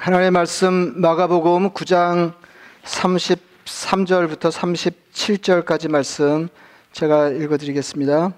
하나님의 0.00 0.30
말씀 0.30 0.94
마가복음 0.96 1.72
9장 1.72 2.32
33절부터 2.84 4.50
37절까지 4.50 5.90
말씀 5.90 6.48
제가 6.92 7.28
읽어 7.28 7.58
드리겠습니다. 7.58 8.32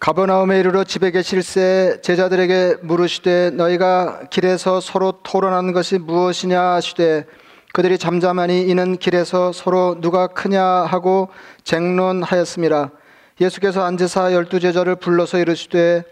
가버나움에 0.00 0.60
이르러 0.60 0.82
집에 0.82 1.10
계실새 1.10 2.00
제자들에게 2.00 2.76
물으시되 2.80 3.50
너희가 3.50 4.28
길에서 4.30 4.80
서로 4.80 5.20
토론하는 5.22 5.74
것이 5.74 5.98
무엇이냐 5.98 6.58
하시되 6.58 7.26
그들이 7.74 7.98
잠잠하니 7.98 8.62
이는 8.62 8.96
길에서 8.96 9.52
서로 9.52 10.00
누가 10.00 10.28
크냐 10.28 10.64
하고 10.64 11.28
쟁론하였습니다. 11.64 12.92
예수께서 13.42 13.84
앉으사 13.84 14.32
열두 14.32 14.58
제자를 14.58 14.96
불러서 14.96 15.38
이르시되 15.38 16.04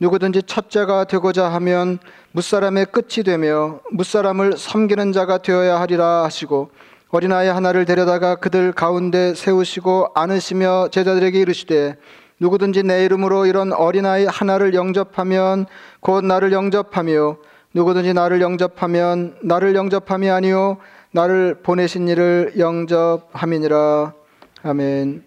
누구든지 0.00 0.44
첫째가 0.44 1.04
되고자 1.04 1.48
하면 1.52 1.98
무사람의 2.32 2.86
끝이 2.86 3.22
되며 3.24 3.80
무사람을 3.90 4.56
섬기는 4.56 5.12
자가 5.12 5.38
되어야 5.38 5.78
하리라 5.78 6.24
하시고 6.24 6.70
어린아이 7.10 7.48
하나를 7.48 7.84
데려다가 7.84 8.36
그들 8.36 8.72
가운데 8.72 9.34
세우시고 9.34 10.12
안으시며 10.14 10.88
제자들에게 10.90 11.38
이르시되 11.40 11.96
누구든지 12.38 12.82
내 12.82 13.04
이름으로 13.04 13.44
이런 13.44 13.72
어린아이 13.72 14.24
하나를 14.24 14.72
영접하면 14.72 15.66
곧 16.00 16.24
나를 16.24 16.52
영접하며 16.52 17.36
누구든지 17.74 18.14
나를 18.14 18.40
영접하면 18.40 19.36
나를 19.42 19.74
영접함이 19.74 20.30
아니요 20.30 20.78
나를 21.12 21.56
보내신 21.62 22.08
이를 22.08 22.54
영접함이니라 22.56 24.14
아멘. 24.62 25.24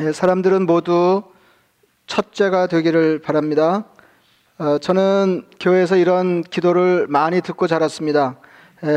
예, 0.00 0.12
사람들은 0.12 0.66
모두 0.66 1.22
첫째가 2.10 2.66
되기를 2.66 3.20
바랍니다. 3.20 3.84
어, 4.58 4.78
저는 4.78 5.44
교회에서 5.60 5.96
이런 5.96 6.42
기도를 6.42 7.06
많이 7.08 7.40
듣고 7.40 7.68
자랐습니다. 7.68 8.36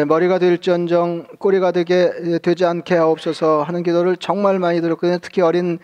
머리가 0.07 0.39
될지언정 0.39 1.27
꼬리가 1.37 1.71
되게 1.71 2.39
되지 2.41 2.65
않게 2.65 2.95
하옵소서 2.95 3.63
하는 3.63 3.83
기도를 3.83 4.15
정말 4.17 4.57
많이 4.57 4.81
들었거든요. 4.81 5.19
특히 5.21 5.41
어린 5.41 5.77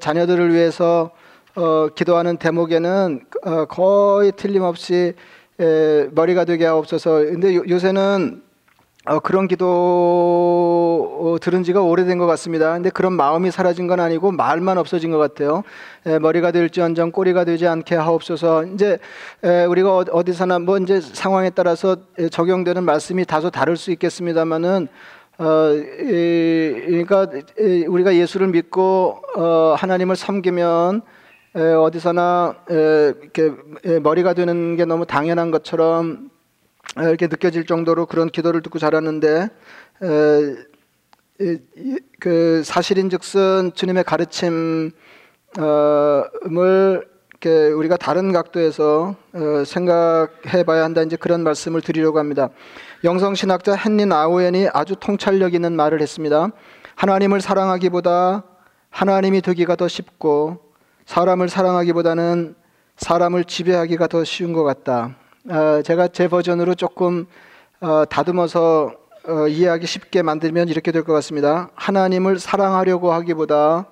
자녀들을 0.00 0.54
위해서 0.54 1.10
어, 1.56 1.88
기도하는 1.96 2.36
대목에는 2.36 3.24
어, 3.44 3.64
거의 3.64 4.30
틀림없이 4.36 5.14
머리가 6.12 6.44
되게 6.44 6.64
하옵소서. 6.66 7.10
근데 7.24 7.56
요새는 7.56 8.42
어, 9.08 9.20
그런 9.20 9.48
기도 9.48 9.66
어, 11.18 11.36
들은 11.40 11.62
지가 11.62 11.80
오래된 11.80 12.18
것 12.18 12.26
같습니다. 12.26 12.74
근데 12.74 12.90
그런 12.90 13.14
마음이 13.14 13.50
사라진 13.50 13.86
건 13.86 14.00
아니고 14.00 14.32
말만 14.32 14.76
없어진 14.76 15.10
것 15.10 15.16
같아요. 15.16 15.62
에, 16.04 16.18
머리가 16.18 16.52
될지언정 16.52 17.12
꼬리가 17.12 17.44
되지 17.44 17.66
않게 17.66 17.94
하옵소서. 17.94 18.64
이제 18.66 18.98
에, 19.42 19.64
우리가 19.64 19.96
어, 19.96 20.04
어디서나 20.12 20.58
뭐 20.58 20.76
이제 20.76 21.00
상황에 21.00 21.48
따라서 21.50 21.96
적용되는 22.30 22.84
말씀이 22.84 23.24
다소 23.24 23.48
다를 23.48 23.78
수 23.78 23.90
있겠습니다만은 23.92 24.88
어, 25.38 25.70
이, 25.72 26.74
그러니까 26.86 27.28
우리가 27.88 28.14
예수를 28.14 28.48
믿고 28.48 29.22
어, 29.36 29.74
하나님을 29.78 30.16
섬기면 30.16 31.00
에, 31.56 31.72
어디서나 31.72 32.56
에, 32.70 33.14
이렇게 33.22 33.52
머리가 34.00 34.34
되는 34.34 34.76
게 34.76 34.84
너무 34.84 35.06
당연한 35.06 35.50
것처럼 35.50 36.28
아, 36.28 36.37
이렇게 37.00 37.26
느껴질 37.26 37.66
정도로 37.66 38.06
그런 38.06 38.28
기도를 38.28 38.62
듣고 38.62 38.78
자랐는데 38.78 39.48
그 42.18 42.62
사실인즉슨 42.64 43.72
주님의 43.74 44.04
가르침을 44.04 44.92
이렇게 47.40 47.68
우리가 47.70 47.96
다른 47.96 48.32
각도에서 48.32 49.14
어, 49.32 49.64
생각해봐야 49.64 50.82
한다 50.82 51.02
이제 51.02 51.14
그런 51.14 51.44
말씀을 51.44 51.80
드리려고 51.82 52.18
합니다. 52.18 52.48
영성 53.04 53.36
신학자 53.36 53.76
헨리 53.76 54.12
아우엔이 54.12 54.70
아주 54.74 54.96
통찰력 54.98 55.54
있는 55.54 55.74
말을 55.74 56.02
했습니다. 56.02 56.48
하나님을 56.96 57.40
사랑하기보다 57.40 58.42
하나님이 58.90 59.40
되기가 59.42 59.76
더 59.76 59.86
쉽고 59.86 60.58
사람을 61.06 61.48
사랑하기보다는 61.48 62.56
사람을 62.96 63.44
지배하기가 63.44 64.08
더 64.08 64.24
쉬운 64.24 64.52
것 64.52 64.64
같다. 64.64 65.14
어, 65.50 65.80
제가 65.82 66.08
제 66.08 66.28
버전으로 66.28 66.74
조금 66.74 67.26
어, 67.80 68.04
다듬어서 68.04 68.92
어, 69.26 69.48
이해하기 69.48 69.86
쉽게 69.86 70.20
만들면 70.22 70.68
이렇게 70.68 70.92
될 70.92 71.04
것 71.04 71.14
같습니다. 71.14 71.70
하나님을 71.74 72.38
사랑하려고 72.38 73.12
하기보다 73.12 73.86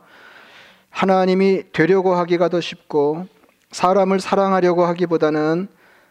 하나님이 0.90 1.72
되려고 1.72 2.14
하기가 2.14 2.48
더 2.50 2.60
쉽고 2.60 3.26
사람을 3.70 4.20
사랑하려고 4.20 4.84
하기보다는 4.84 5.68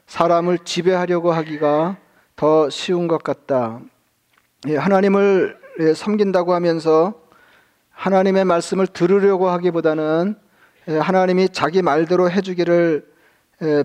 사람을 0.07 0.59
지배하려고 0.59 1.31
하기가 1.31 1.97
더 2.35 2.69
쉬운 2.71 3.07
것 3.07 3.21
같다. 3.21 3.79
예, 4.67 4.77
하나님을 4.77 5.57
예, 5.81 5.93
섬긴다고 5.93 6.55
하면서 6.55 7.13
하나님의 7.91 8.45
말씀을 8.45 8.87
들으려고 8.87 9.49
하기보다는 9.49 10.35
예, 10.87 10.97
하나님이 10.97 11.49
자기 11.49 11.83
말대로 11.83 12.31
해주기를 12.31 13.05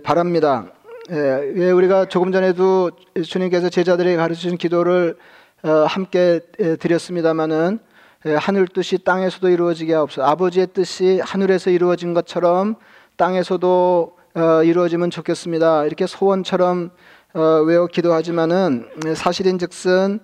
바랍니다. 0.03 0.67
예, 1.13 1.53
예, 1.57 1.71
우리가 1.73 2.05
조금 2.05 2.31
전에도 2.31 2.93
주님께서 3.21 3.69
제자들에게 3.69 4.17
가르치신 4.17 4.59
기도를 4.59 5.17
어, 5.65 5.69
함께 5.69 6.39
예, 6.61 6.77
드렸습니다마는 6.77 7.81
예, 8.27 8.35
하늘 8.37 8.69
뜻이 8.69 8.99
땅에서도 8.99 9.49
이루어지게 9.49 9.93
하옵소서. 9.93 10.25
아버지의 10.25 10.69
뜻이 10.73 11.21
하늘에서 11.25 11.71
이루어진 11.71 12.15
것처럼 12.15 12.77
땅에서도 13.17 14.17
어, 14.35 14.63
이루어지면 14.63 15.11
좋겠습니다. 15.11 15.87
이렇게 15.87 16.07
소원처럼 16.07 16.91
어, 17.35 17.41
외워 17.67 17.89
기도하지만은 17.89 18.87
예, 19.07 19.15
사실인즉슨 19.17 20.21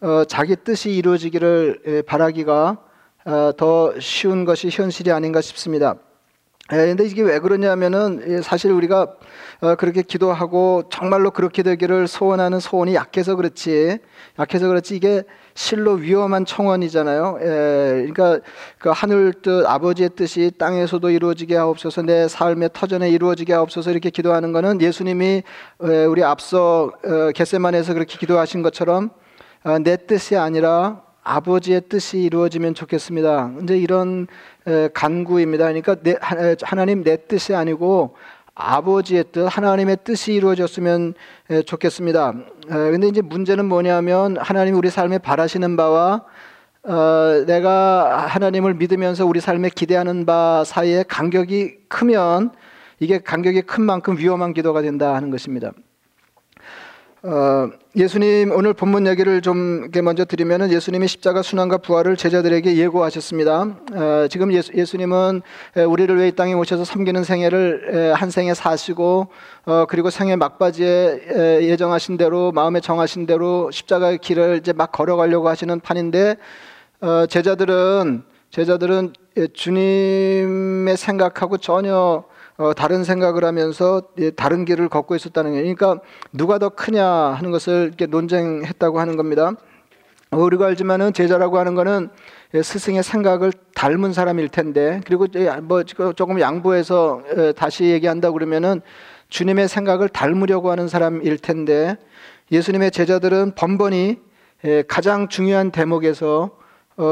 어, 0.00 0.24
자기 0.24 0.56
뜻이 0.56 0.90
이루어지기를 0.92 1.82
예, 1.86 2.02
바라기가 2.02 2.78
어, 3.26 3.52
더 3.58 3.92
쉬운 4.00 4.46
것이 4.46 4.70
현실이 4.70 5.12
아닌가 5.12 5.42
싶습니다. 5.42 5.96
그런데 6.70 7.04
이게 7.04 7.22
왜 7.22 7.38
그러냐면은 7.40 8.42
사실 8.42 8.70
우리가 8.70 9.08
어, 9.60 9.74
그렇게 9.74 10.02
기도하고 10.02 10.84
정말로 10.90 11.32
그렇게 11.32 11.62
되기를 11.62 12.06
소원하는 12.06 12.60
소원이 12.60 12.94
약해서 12.94 13.34
그렇지 13.36 13.98
약해서 14.38 14.68
그렇지 14.68 14.96
이게 14.96 15.24
실로 15.54 15.92
위험한 15.94 16.44
청원이잖아요. 16.44 17.38
그러니까 17.40 18.40
그 18.78 18.90
하늘 18.90 19.34
뜻 19.42 19.66
아버지의 19.66 20.10
뜻이 20.16 20.52
땅에서도 20.58 21.10
이루어지게 21.10 21.56
하옵소서 21.56 22.02
내 22.02 22.28
삶의 22.28 22.70
터전에 22.72 23.10
이루어지게 23.10 23.52
하옵소서 23.52 23.90
이렇게 23.90 24.10
기도하는 24.10 24.52
것은 24.52 24.80
예수님이 24.80 25.42
우리 26.08 26.22
앞서 26.22 26.92
어, 27.04 27.30
겟세만에서 27.34 27.94
그렇게 27.94 28.16
기도하신 28.16 28.62
것처럼 28.62 29.10
어, 29.64 29.78
내 29.78 29.96
뜻이 29.96 30.36
아니라 30.36 31.02
아버지의 31.22 31.82
뜻이 31.88 32.18
이루어지면 32.22 32.74
좋겠습니다. 32.74 33.52
이제 33.62 33.76
이런 33.76 34.26
간구입니다. 34.92 35.64
그러니까 35.64 35.96
내, 35.96 36.16
하나님 36.62 37.02
내 37.02 37.16
뜻이 37.26 37.54
아니고 37.54 38.16
아버지의 38.54 39.24
뜻, 39.32 39.46
하나님의 39.46 39.98
뜻이 40.04 40.34
이루어졌으면 40.34 41.14
좋겠습니다. 41.66 42.34
근데 42.68 43.08
이제 43.08 43.22
문제는 43.22 43.64
뭐냐면 43.66 44.36
하나님 44.38 44.74
우리 44.76 44.90
삶에 44.90 45.18
바라시는 45.18 45.76
바와 45.76 46.24
어, 46.82 47.44
내가 47.46 48.26
하나님을 48.26 48.74
믿으면서 48.74 49.26
우리 49.26 49.40
삶에 49.40 49.68
기대하는 49.68 50.24
바 50.24 50.64
사이에 50.64 51.04
간격이 51.06 51.88
크면 51.88 52.52
이게 53.00 53.18
간격이 53.18 53.62
큰 53.62 53.82
만큼 53.82 54.16
위험한 54.16 54.54
기도가 54.54 54.80
된다 54.80 55.14
하는 55.14 55.30
것입니다. 55.30 55.72
어, 57.22 57.70
예수님 57.96 58.52
오늘 58.52 58.72
본문 58.72 59.08
얘기를 59.08 59.40
좀 59.40 59.90
먼저 60.04 60.24
드리면은 60.24 60.70
예수님이 60.70 61.08
십자가 61.08 61.42
순환과 61.42 61.78
부활을 61.78 62.16
제자들에게 62.16 62.76
예고하셨습니다. 62.76 63.66
어, 63.94 64.26
지금 64.30 64.52
예수, 64.52 64.72
예수 64.74 64.96
님은 64.96 65.42
우리를 65.88 66.16
왜 66.16 66.28
이 66.28 66.32
땅에 66.32 66.52
오셔서 66.52 66.84
섬기는 66.84 67.24
생애를 67.24 68.14
한 68.14 68.30
생에 68.30 68.54
사시고 68.54 69.26
어, 69.66 69.86
그리고 69.88 70.08
생애 70.10 70.36
막바지에 70.36 71.62
예정하신 71.62 72.16
대로 72.16 72.52
마음에 72.52 72.78
정하신 72.78 73.26
대로 73.26 73.72
십자가의 73.72 74.18
길을 74.18 74.58
이제 74.60 74.72
막 74.72 74.92
걸어가려고 74.92 75.48
하시는 75.48 75.80
판인데 75.80 76.36
어, 77.00 77.26
제자들은 77.26 78.22
제자들은 78.52 79.14
주님의 79.52 80.96
생각하고 80.96 81.58
전혀 81.58 82.22
어, 82.60 82.74
다른 82.74 83.04
생각을 83.04 83.42
하면서 83.42 84.02
다른 84.36 84.66
길을 84.66 84.90
걷고 84.90 85.16
있었다는 85.16 85.52
거예요. 85.52 85.74
그러니까 85.74 86.04
누가 86.30 86.58
더 86.58 86.68
크냐 86.68 87.06
하는 87.06 87.52
것을 87.52 87.86
이렇게 87.86 88.04
논쟁했다고 88.04 89.00
하는 89.00 89.16
겁니다. 89.16 89.52
어, 90.30 90.36
우리가 90.36 90.66
알지만은 90.66 91.14
제자라고 91.14 91.58
하는 91.58 91.74
거는 91.74 92.10
스승의 92.52 93.02
생각을 93.02 93.54
닮은 93.74 94.12
사람일 94.12 94.50
텐데 94.50 95.00
그리고 95.06 95.26
뭐 95.62 95.84
조금 95.84 96.38
양보해서 96.38 97.22
다시 97.56 97.84
얘기한다 97.86 98.30
그러면은 98.30 98.82
주님의 99.30 99.66
생각을 99.66 100.10
닮으려고 100.10 100.70
하는 100.70 100.86
사람일 100.86 101.38
텐데 101.38 101.96
예수님의 102.52 102.90
제자들은 102.90 103.54
번번이 103.54 104.18
가장 104.86 105.28
중요한 105.28 105.70
대목에서 105.70 106.50
어, 106.50 106.59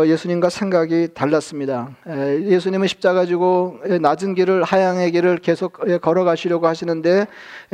예수님과 0.07 0.51
생각이 0.51 1.09
달랐습니다. 1.15 1.89
예수님은 2.07 2.87
십자가 2.89 3.25
지고 3.25 3.79
낮은 4.01 4.35
길을 4.35 4.63
하양의 4.63 5.13
길을 5.13 5.39
계속 5.39 5.79
걸어가시려고 6.01 6.67
하시는데 6.67 7.27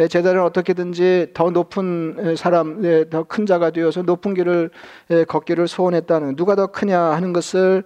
제자는 0.09 0.43
어떻게든지 0.43 1.29
더 1.35 1.51
높은 1.51 2.37
사람, 2.37 3.09
더 3.11 3.25
큰 3.25 3.47
자가 3.47 3.71
되어서 3.71 4.03
높은 4.03 4.35
길을 4.35 4.71
걷기를 5.27 5.67
소원했다는 5.67 6.37
누가 6.37 6.55
더 6.55 6.69
크냐 6.69 7.01
하는 7.01 7.33
것을 7.33 7.83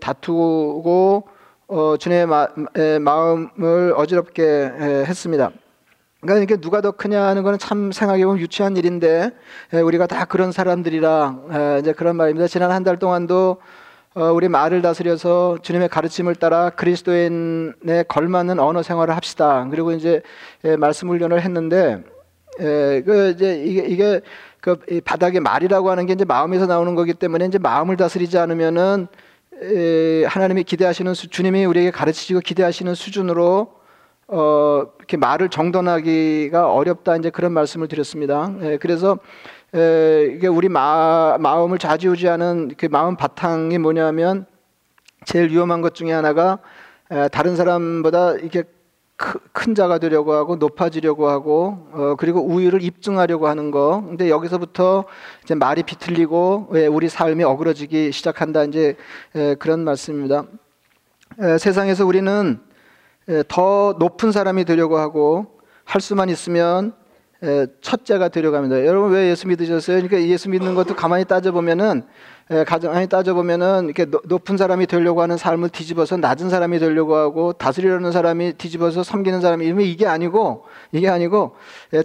다투고 0.00 1.28
어, 1.68 1.96
주님의 1.98 2.26
마음을 3.00 3.92
어지럽게 3.96 4.44
했습니다. 5.06 5.50
그러니까 6.26 6.42
이게 6.42 6.60
누가 6.60 6.80
더 6.80 6.90
크냐 6.90 7.22
하는 7.22 7.42
거는 7.42 7.58
참 7.58 7.92
생각해 7.92 8.24
보면 8.24 8.40
유치한 8.40 8.76
일인데 8.76 9.30
우리가 9.72 10.06
다 10.06 10.24
그런 10.24 10.52
사람들이라 10.52 11.78
이제 11.80 11.92
그런 11.92 12.16
말입니다. 12.16 12.46
지난 12.48 12.70
한 12.70 12.84
달 12.84 12.98
동안도 12.98 13.56
어, 14.14 14.32
우리 14.32 14.48
말을 14.48 14.80
다스려서 14.80 15.58
주님의 15.60 15.88
가르침을 15.90 16.36
따라 16.36 16.70
그리스도인에 16.70 18.04
걸맞는 18.08 18.58
언어 18.58 18.82
생활을 18.82 19.14
합시다. 19.14 19.66
그리고 19.70 19.92
이제 19.92 20.22
말씀 20.78 21.08
훈련을 21.10 21.42
했는데 21.42 22.02
그 22.56 23.32
이제 23.34 23.62
이게 23.62 23.84
이게 23.86 24.20
그 24.60 24.78
바닥에 25.04 25.38
말이라고 25.38 25.90
하는 25.90 26.06
게 26.06 26.14
이제 26.14 26.24
마음에서 26.24 26.64
나오는 26.66 26.94
거기 26.94 27.12
때문에 27.12 27.44
이제 27.44 27.58
마음을 27.58 27.96
다스리지 27.98 28.38
않으면은 28.38 29.06
하나님이 30.26 30.64
기대하시는 30.64 31.12
수, 31.12 31.28
주님이 31.28 31.66
우리에게 31.66 31.90
가르치시고 31.90 32.40
기대하시는 32.40 32.94
수준으로 32.94 33.75
어, 34.28 34.82
이렇게 34.98 35.16
말을 35.16 35.48
정돈하기가 35.50 36.72
어렵다 36.72 37.16
이제 37.16 37.30
그런 37.30 37.52
말씀을 37.52 37.86
드렸습니다. 37.86 38.52
예, 38.62 38.76
그래서 38.76 39.18
에, 39.74 40.32
이게 40.34 40.48
우리 40.48 40.68
마, 40.68 41.36
마음을 41.38 41.78
좌지우지하는 41.78 42.72
그 42.76 42.86
마음 42.86 43.16
바탕이 43.16 43.78
뭐냐면 43.78 44.46
제일 45.24 45.50
위험한 45.50 45.80
것 45.80 45.94
중에 45.94 46.12
하나가 46.12 46.58
에, 47.10 47.28
다른 47.28 47.54
사람보다 47.54 48.36
이게 48.42 48.64
크, 49.14 49.38
큰 49.52 49.74
자가 49.76 49.98
되려고 49.98 50.32
하고 50.32 50.56
높아지려고 50.56 51.28
하고 51.28 51.86
어, 51.92 52.16
그리고 52.18 52.40
우위를 52.44 52.82
입증하려고 52.82 53.46
하는 53.46 53.70
거. 53.70 54.02
근데 54.04 54.28
여기서부터 54.28 55.04
이제 55.44 55.54
말이 55.54 55.84
비틀리고 55.84 56.70
예, 56.74 56.86
우리 56.88 57.08
삶이 57.08 57.44
어그러지기 57.44 58.10
시작한다 58.10 58.64
이제 58.64 58.96
에, 59.36 59.54
그런 59.54 59.84
말씀입니다. 59.84 60.46
에, 61.40 61.58
세상에서 61.58 62.04
우리는 62.04 62.58
예, 62.58 62.65
더 63.48 63.96
높은 63.98 64.32
사람이 64.32 64.64
되려고 64.64 64.98
하고 64.98 65.46
할 65.84 66.00
수만 66.00 66.28
있으면 66.28 66.92
예, 67.42 67.66
첫째가 67.82 68.28
되려고 68.28 68.56
합니다. 68.56 68.84
여러분 68.86 69.12
왜 69.12 69.30
예수 69.30 69.46
믿으셨어요? 69.46 69.96
그러니까 70.00 70.20
예수 70.22 70.48
믿는 70.48 70.74
것도 70.74 70.96
가만히 70.96 71.24
따져 71.26 71.52
보면은 71.52 72.02
예, 72.50 72.64
가만히 72.64 73.08
따져 73.08 73.34
보면은 73.34 73.84
이렇게 73.86 74.06
높은 74.24 74.56
사람이 74.56 74.86
되려고 74.86 75.20
하는 75.20 75.36
삶을 75.36 75.68
뒤집어서 75.68 76.16
낮은 76.16 76.48
사람이 76.48 76.78
되려고 76.78 77.14
하고 77.16 77.52
다스리려는 77.52 78.10
사람이 78.10 78.54
뒤집어서 78.54 79.02
섬기는 79.02 79.40
사람이 79.42 79.66
이러면 79.66 79.84
이게 79.84 80.06
아니고 80.06 80.64
이게 80.92 81.08
아니고 81.08 81.56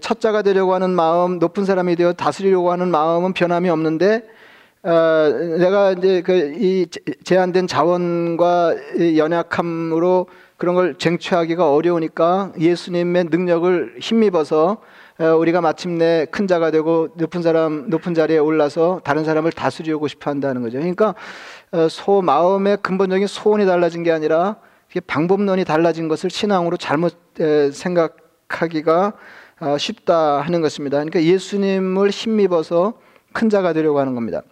첫째가 0.02 0.42
되려고 0.42 0.74
하는 0.74 0.90
마음, 0.90 1.40
높은 1.40 1.64
사람이 1.64 1.96
되어 1.96 2.14
다스리려고 2.14 2.72
하는 2.72 2.90
마음은 2.90 3.34
변함이 3.34 3.70
없는데 3.70 4.28
어, 4.84 4.90
내가 5.60 5.92
이제 5.94 6.22
그 6.22 6.34
이 6.60 6.88
제한된 7.24 7.68
자원과 7.68 8.76
연약함으로 9.16 10.28
그런 10.62 10.76
걸 10.76 10.94
쟁취하기가 10.94 11.74
어려우니까 11.74 12.52
예수님의 12.60 13.24
능력을 13.32 13.96
힘입어서 14.00 14.78
우리가 15.40 15.60
마침내 15.60 16.28
큰 16.30 16.46
자가 16.46 16.70
되고 16.70 17.10
높은 17.16 17.42
사람 17.42 17.90
높은 17.90 18.14
자리에 18.14 18.38
올라서 18.38 19.02
다른 19.04 19.24
사람을 19.24 19.54
다스리고 19.54 20.08
싶어 20.08 20.30
한다는 20.30 20.62
거죠. 20.62 20.78
그러니까 20.78 21.16
어, 21.72 21.88
소 21.90 22.22
마음의 22.22 22.78
근본적인 22.84 23.26
소원이 23.26 23.66
달라진 23.66 24.04
게 24.04 24.12
아니라 24.12 24.58
방법론이 25.08 25.66
달라진 25.66 26.08
것을 26.08 26.30
신앙으로 26.30 26.78
잘못 26.78 27.18
생각하기가 27.74 29.14
어, 29.62 29.78
쉽다 29.80 30.42
하는 30.42 30.62
것입니다. 30.62 30.98
그러니까 30.98 31.24
예수님을 31.24 32.12
힘입어서 32.12 32.94
큰 33.34 33.50
자가 33.50 33.74
되려고 33.74 34.00
하는 34.00 34.14
겁니다. 34.14 34.44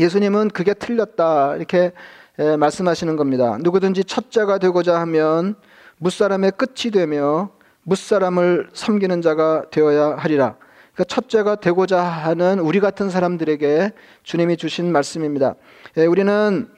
예수님은 0.00 0.48
그게 0.48 0.72
틀렸다 0.72 1.56
이렇게 1.56 1.92
예, 2.38 2.56
말씀하시는 2.56 3.16
겁니다. 3.16 3.56
누구든지 3.60 4.04
첫자가 4.04 4.58
되고자 4.58 5.00
하면 5.00 5.54
무사람의 5.98 6.52
끝이 6.52 6.90
되며 6.92 7.50
무사람을 7.84 8.70
섬기는 8.74 9.22
자가 9.22 9.70
되어야 9.70 10.16
하리라. 10.16 10.56
그러니까 10.92 11.04
첫째가 11.04 11.56
되고자 11.56 12.02
하는 12.02 12.58
우리 12.58 12.80
같은 12.80 13.08
사람들에게 13.08 13.92
주님이 14.22 14.56
주신 14.58 14.92
말씀입니다. 14.92 15.54
예, 15.96 16.04
우리는 16.04 16.68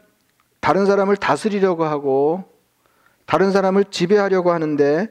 다른 0.61 0.87
사람을 0.87 1.17
다스리려고 1.17 1.85
하고 1.85 2.45
다른 3.27 3.51
사람을 3.51 3.87
지배하려고 3.91 4.53
하는데 4.53 5.09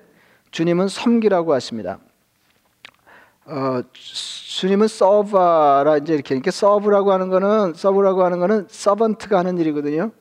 주님은 0.52 0.88
섬기라고 0.88 1.54
하십니다. 1.54 2.00
어, 3.46 3.82
주님은 3.94 4.88
서버라 4.88 5.98
이제 5.98 6.14
이렇게 6.14 6.36
이렇게 6.36 6.52
서브라고 6.52 7.12
하는 7.12 7.30
거는 7.30 7.74
서브라고 7.76 8.24
하는 8.24 8.40
거는 8.40 8.68
서번트가 8.70 9.40
하는 9.40 9.58
일이거든요. 9.58 10.12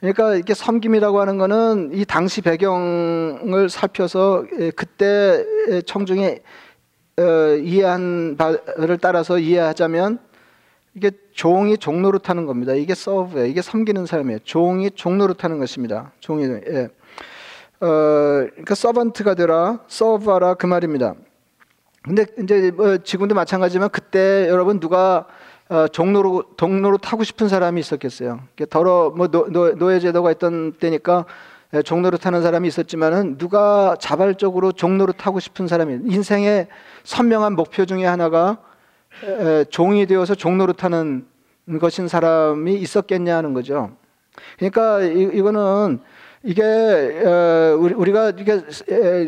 그러니까 0.00 0.36
이게 0.36 0.54
섬김이라고 0.54 1.20
하는 1.20 1.38
거는 1.38 1.90
이 1.92 2.04
당시 2.04 2.40
배경을 2.40 3.68
살펴서 3.68 4.44
그때 4.76 5.44
청중이 5.86 6.38
어, 7.18 7.22
이해한 7.56 8.36
바를 8.36 8.96
따라서 8.98 9.38
이해하자면 9.40 10.20
이게 10.94 11.10
종이 11.32 11.76
종노릇 11.76 12.20
하는 12.20 12.46
겁니다. 12.46 12.74
이게 12.74 12.94
serve예요. 12.94 13.46
이게 13.46 13.60
섬기는 13.60 14.06
사람이에요. 14.06 14.38
종이 14.44 14.90
종노릇 14.90 15.34
하는 15.34 15.58
것입니다. 15.58 16.12
종이 16.20 16.44
예. 16.44 16.88
어, 17.80 17.86
그러니까 17.86 18.74
servant가 18.74 19.34
되라, 19.34 19.80
serve하라 19.88 20.54
그 20.54 20.66
말입니다. 20.66 21.14
근데 22.02 22.24
이제 22.42 22.70
뭐 22.70 22.98
지금도 22.98 23.34
마찬가지지만 23.34 23.90
그때 23.90 24.48
여러분 24.48 24.80
누가 24.80 25.26
어, 25.68 25.86
종노릇 25.88 26.44
종노릇 26.56 26.96
하고 26.98 27.24
싶은 27.24 27.48
사람이 27.48 27.78
있었겠어요. 27.80 28.40
더러 28.70 29.12
뭐 29.14 29.28
노, 29.28 29.48
노, 29.50 29.74
노예 29.74 30.00
제도가 30.00 30.32
있던 30.32 30.72
때니까 30.74 31.26
예, 31.74 31.82
종노릇 31.82 32.16
하는 32.16 32.40
사람이 32.40 32.66
있었지만은 32.68 33.36
누가 33.36 33.94
자발적으로 34.00 34.72
종노릇 34.72 35.12
하고 35.12 35.38
싶은 35.38 35.68
사람이 35.68 36.10
인생의 36.10 36.68
선명한 37.04 37.54
목표 37.56 37.84
중에 37.84 38.06
하나가 38.06 38.56
에, 39.22 39.64
종이 39.64 40.06
되어서 40.06 40.34
종로로 40.34 40.72
타는 40.72 41.26
것인 41.78 42.08
사람이 42.08 42.74
있었겠냐 42.76 43.36
하는 43.36 43.52
거죠. 43.52 43.90
그러니까 44.56 45.02
이, 45.02 45.28
이거는 45.34 46.00
이게 46.42 46.62
어, 46.62 47.76
우리가 47.76 48.30
이게, 48.38 48.62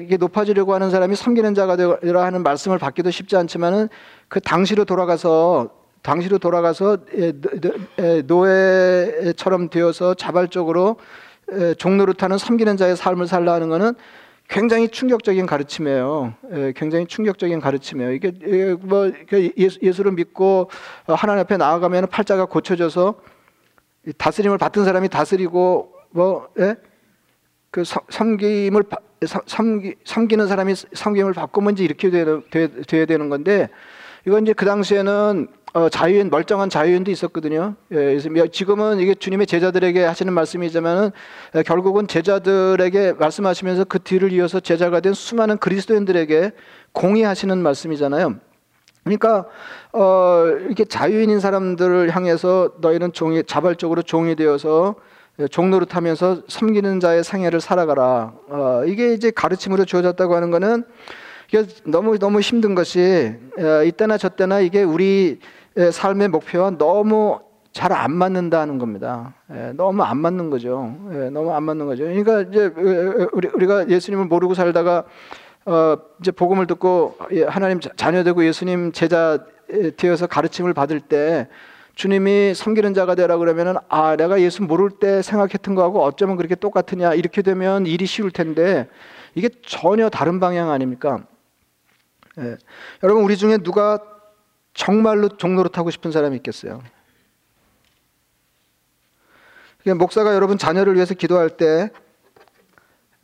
이게 0.00 0.16
높아지려고 0.16 0.72
하는 0.72 0.88
사람이 0.88 1.16
섬기는 1.16 1.54
자가 1.54 1.76
되라 1.76 2.24
하는 2.24 2.42
말씀을 2.42 2.78
받기도 2.78 3.10
쉽지 3.10 3.36
않지만은 3.36 3.90
그 4.28 4.40
당시로 4.40 4.86
돌아가서 4.86 5.79
당시로 6.02 6.38
돌아가서 6.38 6.98
노예처럼 8.26 9.68
되어서 9.68 10.14
자발적으로 10.14 10.96
종로를 11.78 12.14
타는 12.14 12.38
섬기는 12.38 12.76
자의 12.76 12.96
삶을 12.96 13.26
살라 13.26 13.54
하는 13.54 13.68
것은 13.68 13.94
굉장히 14.48 14.88
충격적인 14.88 15.46
가르침이에요. 15.46 16.34
굉장히 16.74 17.06
충격적인 17.06 17.60
가르침이에요. 17.60 18.12
이게 18.12 18.32
뭐 18.80 19.12
예수 19.56 20.02
를 20.02 20.12
믿고 20.12 20.70
하나님 21.06 21.40
앞에 21.42 21.56
나아가면 21.56 22.08
팔자가 22.08 22.46
고쳐져서 22.46 23.14
다스림을 24.18 24.58
받은 24.58 24.84
사람이 24.84 25.08
다스리고 25.08 25.92
뭐 26.10 26.48
예? 26.58 26.74
그 27.70 27.84
섬김을 27.84 28.84
섬기, 29.46 29.94
섬기는 30.04 30.48
사람이 30.48 30.74
섬김을 30.74 31.34
받고 31.34 31.60
뭔지 31.60 31.84
이렇게 31.84 32.10
돼야 32.10 33.06
되는 33.06 33.28
건데 33.28 33.68
이건 34.26 34.42
이제 34.42 34.52
그 34.52 34.64
당시에는 34.66 35.48
어, 35.72 35.88
자유인 35.88 36.30
멀쩡한 36.30 36.68
자유인도 36.68 37.10
있었거든요. 37.10 37.76
예, 37.92 38.18
지금은 38.50 38.98
이게 38.98 39.14
주님의 39.14 39.46
제자들에게 39.46 40.04
하시는 40.04 40.32
말씀이지만은 40.32 41.10
예, 41.54 41.62
결국은 41.62 42.08
제자들에게 42.08 43.14
말씀하시면서 43.14 43.84
그 43.84 44.00
뒤를 44.00 44.32
이어서 44.32 44.58
제자가 44.58 45.00
된 45.00 45.12
수많은 45.12 45.58
그리스도인들에게 45.58 46.52
공의하시는 46.92 47.56
말씀이잖아요. 47.58 48.36
그러니까 49.04 49.46
어, 49.92 50.44
이렇게 50.66 50.84
자유인인 50.84 51.38
사람들을 51.38 52.14
향해서 52.14 52.72
너희는 52.80 53.12
종이 53.12 53.42
자발적으로 53.44 54.02
종이 54.02 54.34
되어서 54.34 54.96
예, 55.38 55.46
종노릇하면서 55.46 56.42
섬기는 56.48 56.98
자의 56.98 57.22
생애를 57.22 57.60
살아가라. 57.60 58.32
어, 58.48 58.82
이게 58.86 59.14
이제 59.14 59.30
가르침으로 59.30 59.84
주어졌다고 59.84 60.34
하는 60.34 60.50
거는 60.50 60.84
너무 61.84 62.18
너무 62.18 62.40
힘든 62.40 62.74
것이 62.74 63.34
어, 63.58 63.82
이때나 63.84 64.18
저때나 64.18 64.60
이게 64.60 64.82
우리 64.82 65.38
예, 65.40 65.48
삶의 65.76 66.28
목표와 66.28 66.70
너무 66.70 67.40
잘 67.72 67.92
안 67.92 68.12
맞는다는 68.12 68.78
겁니다. 68.78 69.34
예, 69.52 69.72
너무 69.76 70.02
안 70.02 70.18
맞는 70.18 70.50
거죠. 70.50 70.96
예, 71.12 71.30
너무 71.30 71.52
안 71.52 71.62
맞는 71.62 71.86
거죠. 71.86 72.04
그러니까 72.04 72.42
이제 72.42 72.72
우리, 73.32 73.48
우리가 73.48 73.88
예수님을 73.88 74.24
모르고 74.26 74.54
살다가 74.54 75.04
어, 75.66 75.96
이제 76.20 76.30
복음을 76.32 76.66
듣고 76.66 77.16
하나님 77.46 77.80
자녀 77.96 78.24
되고 78.24 78.44
예수님 78.44 78.92
제자 78.92 79.38
되어서 79.96 80.26
가르침을 80.26 80.74
받을 80.74 81.00
때 81.00 81.48
주님이 81.94 82.54
섬기는 82.54 82.94
자가 82.94 83.14
되라 83.14 83.36
그러면은 83.36 83.74
아 83.88 84.16
내가 84.16 84.40
예수 84.40 84.62
모를 84.62 84.90
때 84.90 85.22
생각했던 85.22 85.74
거하고 85.74 86.02
어쩌면 86.02 86.36
그렇게 86.36 86.54
똑같으냐 86.54 87.14
이렇게 87.14 87.42
되면 87.42 87.86
일이 87.86 88.06
쉬울 88.06 88.30
텐데 88.30 88.88
이게 89.34 89.48
전혀 89.64 90.08
다른 90.08 90.40
방향 90.40 90.70
아닙니까? 90.70 91.20
예. 92.38 92.56
여러분 93.04 93.22
우리 93.22 93.36
중에 93.36 93.58
누가 93.58 94.00
정말로 94.80 95.28
종로를 95.28 95.70
타고 95.70 95.90
싶은 95.90 96.10
사람이 96.10 96.36
있겠어요? 96.36 96.80
목사가 99.98 100.34
여러분 100.34 100.56
자녀를 100.56 100.94
위해서 100.94 101.12
기도할 101.12 101.50
때 101.50 101.90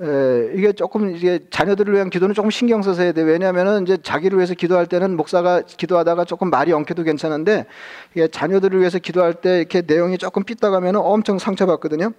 에, 0.02 0.52
이게 0.54 0.72
조금 0.72 1.16
이게 1.16 1.46
자녀들을 1.48 1.94
위한 1.94 2.10
기도는 2.10 2.34
조금 2.34 2.50
신경 2.50 2.82
써서 2.82 3.00
해야 3.00 3.12
돼. 3.12 3.22
왜냐하면은 3.22 3.84
이제 3.84 3.96
자기를 3.96 4.36
위해서 4.36 4.52
기도할 4.52 4.86
때는 4.86 5.16
목사가 5.16 5.62
기도하다가 5.62 6.26
조금 6.26 6.50
말이 6.50 6.74
엉켜도 6.74 7.04
괜찮은데 7.04 7.64
이게 8.12 8.28
자녀들을 8.28 8.78
위해서 8.78 8.98
기도할 8.98 9.32
때 9.32 9.60
이렇게 9.60 9.80
내용이 9.80 10.18
조금 10.18 10.44
삐딱하면 10.44 10.96
엄청 10.96 11.38
상처받거든요. 11.38 12.12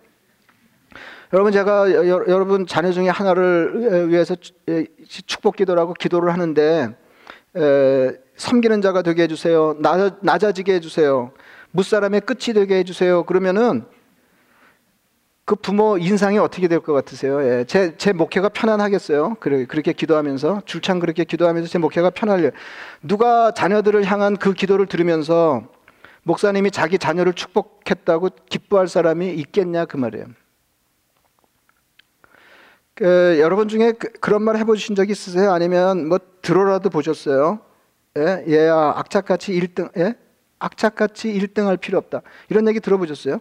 여러분 1.31 1.51
제가 1.51 1.91
여, 1.91 2.07
여러분 2.07 2.65
자녀 2.65 2.91
중에 2.91 3.09
하나를 3.09 4.09
위해서 4.09 4.35
축복 5.27 5.57
기도라고 5.57 5.93
기도를 5.93 6.33
하는데 6.33 6.95
에, 7.55 8.26
섬기는 8.37 8.81
자가 8.81 9.01
되게 9.01 9.23
해주세요. 9.23 9.75
낮아, 9.79 10.17
낮아지게 10.21 10.73
해주세요. 10.75 11.31
무사람의 11.71 12.21
끝이 12.21 12.53
되게 12.53 12.75
해주세요. 12.77 13.23
그러면은 13.23 13.85
그 15.45 15.55
부모 15.55 15.97
인상이 15.97 16.37
어떻게 16.37 16.67
될 16.67 16.81
것 16.81 16.93
같으세요? 16.93 17.41
예, 17.41 17.63
제, 17.65 17.95
제 17.97 18.11
목회가 18.13 18.49
편안하겠어요? 18.49 19.35
그래, 19.39 19.65
그렇게 19.65 19.93
기도하면서, 19.93 20.63
줄창 20.65 20.99
그렇게 20.99 21.23
기도하면서 21.23 21.69
제 21.69 21.77
목회가 21.79 22.09
편할래. 22.09 22.51
누가 23.01 23.51
자녀들을 23.51 24.03
향한 24.05 24.35
그 24.35 24.53
기도를 24.53 24.87
들으면서 24.87 25.63
목사님이 26.23 26.71
자기 26.71 26.97
자녀를 26.99 27.31
축복했다고 27.33 28.29
기뻐할 28.49 28.89
사람이 28.89 29.29
있겠냐? 29.35 29.85
그 29.85 29.95
말이에요. 29.95 30.25
그, 32.95 33.37
여러분 33.39 33.69
중에 33.69 33.93
그, 33.93 34.29
런 34.29 34.41
말 34.43 34.57
해보신 34.57 34.95
적 34.95 35.09
있으세요? 35.09 35.51
아니면 35.53 36.07
뭐 36.09 36.19
들어라도 36.41 36.89
보셨어요? 36.89 37.61
예, 38.17 38.43
얘야 38.47 38.93
악착같이 38.95 39.53
1등, 39.53 39.95
예? 39.97 40.15
악착같이 40.59 41.31
1등 41.33 41.65
할 41.65 41.77
필요 41.77 41.97
없다. 41.99 42.21
이런 42.49 42.67
얘기 42.67 42.79
들어보셨어요? 42.79 43.39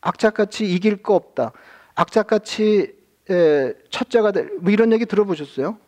악착같이 0.00 0.68
이길 0.68 1.02
거 1.02 1.14
없다. 1.14 1.52
악착같이 1.94 2.96
첫째가 3.90 4.32
될, 4.32 4.56
뭐 4.60 4.72
이런 4.72 4.92
얘기 4.92 5.06
들어보셨어요? 5.06 5.78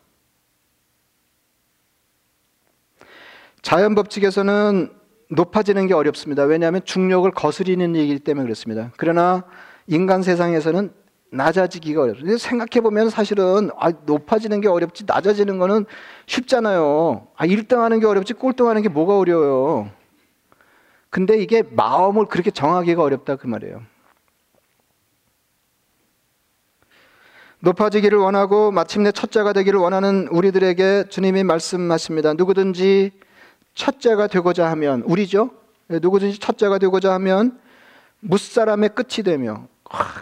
자연 3.63 3.95
법칙에서는 3.95 4.93
높아지는 5.31 5.87
게 5.87 5.95
어렵습니다. 5.95 6.45
왜냐하면 6.45 6.83
중력을 6.85 7.31
거스리는 7.33 7.97
얘기이기 7.97 8.21
때문에 8.21 8.45
그렇습니다. 8.45 8.93
그러나 8.97 9.45
인간 9.87 10.23
세상에서는 10.23 10.93
낮아지기가 11.31 12.03
어렵습니다. 12.03 12.39
생각해 12.39 12.81
보면 12.83 13.11
사실은 13.11 13.71
아, 13.79 13.91
높아지는 14.05 14.61
게 14.61 14.69
어렵지 14.69 15.05
낮아지는 15.07 15.59
거는 15.59 15.87
쉽잖아요. 16.27 17.29
아, 17.37 17.47
1등 17.47 17.79
하는 17.79 18.01
게 18.01 18.07
어렵지 18.07 18.35
꼴등 18.35 18.69
하는 18.69 18.83
게 18.83 18.89
뭐가 18.89 19.19
어려워요. 19.19 19.91
근데 21.09 21.39
이게 21.39 21.63
마음을 21.63 22.27
그렇게 22.27 22.51
정하기가 22.51 23.03
어렵다 23.03 23.37
그 23.37 23.47
말이에요. 23.47 23.83
높아지기를 27.61 28.17
원하고 28.19 28.71
마침내 28.71 29.13
첫째가 29.13 29.53
되기를 29.53 29.79
원하는 29.79 30.29
우리들에게 30.29 31.05
주님이 31.11 31.45
말씀하십니다. 31.45 32.33
누구든지 32.35 33.13
첫째가 33.75 34.29
되고자 34.29 34.71
하면 34.71 35.03
우리죠. 35.03 35.51
네, 35.89 35.99
누구든지 36.01 36.39
첫째가 36.39 36.79
되고자 36.79 37.13
하면 37.15 37.61
무사람의 38.21 38.91
끝이 38.91 39.23
되며 39.25 39.67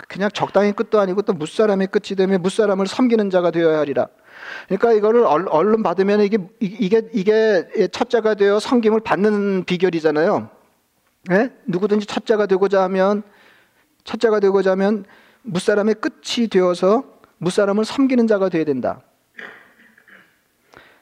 그냥 0.09 0.31
적당히 0.33 0.73
끝도 0.73 0.99
아니고 0.99 1.23
또 1.23 1.33
무사람의 1.33 1.89
끝이 1.89 2.17
되며 2.17 2.39
무사람을 2.39 2.87
섬기는 2.87 3.31
자가 3.31 3.51
되어야 3.51 3.79
하리라. 3.79 4.09
그러니까 4.67 4.93
이거를 4.93 5.25
얼른 5.27 5.83
받으면 5.83 6.23
이게 6.23 6.39
이게 6.61 7.03
이게 7.13 7.89
첫째가 7.93 8.35
되어 8.35 8.61
섬김을 8.61 9.01
받는 9.01 9.65
비결이잖아요. 9.65 10.49
네? 11.29 11.51
누구든지 11.67 12.07
첫째가 12.07 12.47
되고자 12.47 12.83
하면 12.85 13.23
첫째가 14.05 14.41
되고자 14.41 14.71
하면 14.73 15.05
무사람의 15.43 15.97
끝이 15.97 16.49
되어서 16.49 17.05
무사람을 17.39 17.85
섬기는 17.85 18.27
자가 18.27 18.49
되어야 18.49 18.65
된다. 18.65 19.03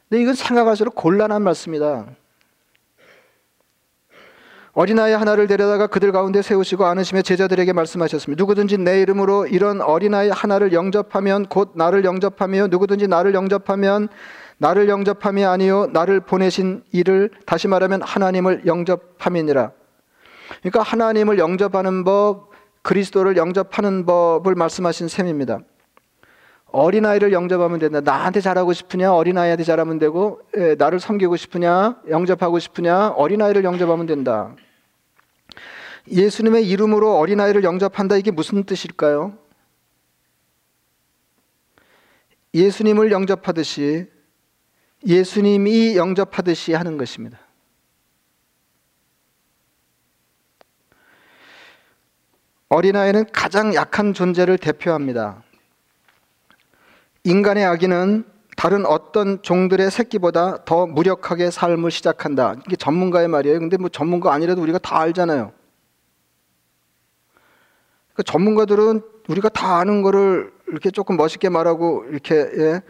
근데 0.09 0.23
이건 0.23 0.35
생각할수록 0.35 0.95
곤란한 0.95 1.43
말씀이다. 1.43 2.07
어린아이 4.79 5.15
하나를 5.15 5.47
데려다가 5.47 5.87
그들 5.87 6.13
가운데 6.13 6.43
세우시고 6.43 6.85
안으시며 6.85 7.23
제자들에게 7.23 7.73
말씀하셨습니다. 7.73 8.39
누구든지 8.39 8.77
내 8.77 9.01
이름으로 9.01 9.47
이런 9.47 9.81
어린아이 9.81 10.29
하나를 10.29 10.75
영접하면 10.75 11.47
곧 11.47 11.73
나를 11.75 12.05
영접하며 12.05 12.67
누구든지 12.67 13.09
나를 13.09 13.33
영접하면 13.33 14.09
나를 14.59 14.91
영접함이 14.91 15.47
아니요 15.47 15.87
나를 15.95 16.21
보내신 16.21 16.83
이를 16.93 17.31
다시 17.47 17.69
말하면 17.69 18.03
하나님을 18.03 18.67
영접함이니라. 18.67 19.71
그러니까 20.61 20.83
하나님을 20.83 21.39
영접하는 21.39 22.05
법, 22.05 22.51
그리스도를 22.83 23.39
영접하는 23.39 24.05
법을 24.05 24.57
말씀하신 24.57 25.09
셈입니다. 25.09 25.61
어린아이를 26.67 27.33
영접하면 27.33 27.79
된다. 27.79 28.01
나한테 28.03 28.43
잘하고 28.43 28.75
싶으냐? 28.75 29.15
어린아이한테 29.15 29.65
잘하면 29.65 29.99
되고, 29.99 30.41
예, 30.59 30.75
나를 30.77 31.01
섬기고 31.01 31.37
싶으냐? 31.37 31.97
영접하고 32.11 32.59
싶으냐? 32.59 33.09
어린아이를 33.17 33.65
영접하면 33.65 34.05
된다. 34.05 34.55
예수님의 36.09 36.69
이름으로 36.69 37.17
어린아이를 37.19 37.65
영접한다. 37.65 38.17
이게 38.17 38.31
무슨 38.31 38.65
뜻일까요? 38.65 39.39
예수님을 42.55 43.13
영접하듯이, 43.13 44.09
예수님이 45.07 45.97
영접하듯이 45.97 46.73
하는 46.73 46.97
것입니다. 46.97 47.39
어린아이는 52.69 53.27
가장 53.33 53.75
약한 53.75 54.13
존재를 54.13 54.59
대표합니다. 54.59 55.43
인간의 57.25 57.65
아기는 57.65 58.25
다른 58.57 58.87
어떤 58.87 59.43
종들의 59.43 59.91
새끼보다 59.91 60.65
더 60.65 60.87
무력하게 60.87 61.51
삶을 61.51 61.91
시작한다. 61.91 62.57
이게 62.67 62.75
전문가의 62.75 63.29
말이에요. 63.29 63.61
근데 63.61 63.77
뭐 63.77 63.91
전문가 63.91 64.33
아니라도 64.33 64.63
우리가 64.63 64.79
다 64.79 64.99
알잖아요. 64.99 65.53
그 68.15 68.23
전문가들은 68.23 69.03
우리가 69.29 69.51
다 69.51 69.77
아는 69.77 70.01
거를 70.01 70.53
이렇게 70.69 70.91
조금 70.91 71.19
멋있게 71.19 71.51
말하고 71.51 72.07
이렇게 72.09 72.35
예, 72.35 72.83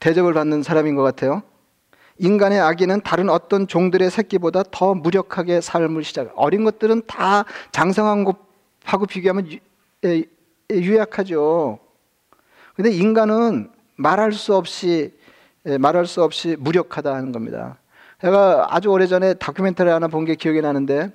대접을 0.00 0.32
받는 0.32 0.62
사람인 0.62 0.96
것 0.96 1.02
같아요. 1.02 1.42
인간의 2.18 2.58
아기는 2.58 3.02
다른 3.02 3.28
어떤 3.28 3.66
종들의 3.66 4.10
새끼보다 4.10 4.62
더 4.70 4.94
무력하게 4.94 5.60
삶을 5.60 6.04
시작. 6.04 6.32
어린 6.36 6.64
것들은 6.64 7.02
다 7.06 7.44
장성한 7.72 8.24
것하고 8.24 9.04
비교하면 9.06 9.52
유, 9.52 9.58
예, 10.06 10.22
유약하죠. 10.72 11.80
근데 12.76 12.90
인간은 12.90 13.73
말할 13.96 14.32
수 14.32 14.54
없이 14.54 15.12
예, 15.66 15.78
말할 15.78 16.06
수 16.06 16.22
없이 16.22 16.56
무력하다 16.58 17.14
하는 17.14 17.32
겁니다. 17.32 17.78
제가 18.20 18.66
아주 18.70 18.90
오래전에 18.90 19.34
다큐멘터리 19.34 19.90
하나 19.90 20.08
본 20.08 20.24
게 20.24 20.34
기억이 20.34 20.60
나는데 20.60 21.10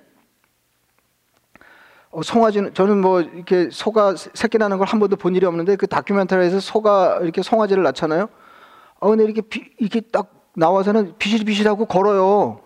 어, 2.11 2.21
송아지는 2.23 2.73
저는 2.73 2.99
뭐 3.01 3.21
이렇게 3.21 3.69
소가 3.71 4.15
새끼 4.15 4.57
나는 4.57 4.77
걸 4.77 4.87
한 4.87 4.99
번도 4.99 5.15
본 5.17 5.35
일이 5.35 5.45
없는데 5.45 5.75
그 5.75 5.85
다큐멘터리에서 5.87 6.59
소가 6.59 7.19
이렇게 7.21 7.41
송아지를 7.43 7.83
낳잖아요. 7.83 8.27
어 8.99 9.09
근데 9.09 9.23
이렇게 9.23 9.41
비, 9.41 9.71
이렇게 9.77 10.01
딱 10.01 10.31
나와서는 10.55 11.13
비실비실하고 11.19 11.85
걸어요. 11.85 12.61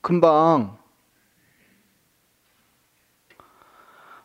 금방. 0.00 0.76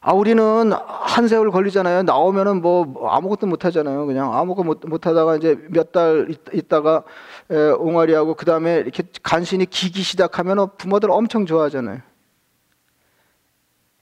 아, 0.01 0.13
우리는 0.13 0.71
한 0.71 1.27
세월 1.27 1.51
걸리잖아요. 1.51 2.03
나오면은 2.03 2.61
뭐 2.61 3.09
아무것도 3.09 3.47
못 3.47 3.65
하잖아요. 3.65 4.05
그냥 4.05 4.33
아무것도 4.33 4.65
못, 4.65 4.79
못 4.87 5.05
하다가 5.05 5.35
이제 5.35 5.57
몇 5.69 5.91
달 5.91 6.29
있다가 6.53 7.03
에, 7.51 7.57
옹알이하고 7.71 8.35
그 8.35 8.45
다음에 8.45 8.77
이렇게 8.77 9.03
간신히 9.23 9.65
기기 9.65 10.01
시작하면 10.01 10.69
부모들 10.77 11.11
엄청 11.11 11.45
좋아하잖아요. 11.45 11.99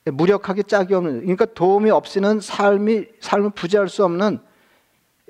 무력하게 0.06 0.64
짝이 0.64 0.94
없는, 0.94 1.22
그러니까 1.22 1.46
도움이 1.46 1.90
없이는 1.90 2.40
삶이, 2.40 3.06
삶을 3.20 3.50
부재할 3.52 3.90
수 3.90 4.06
없는 4.06 4.40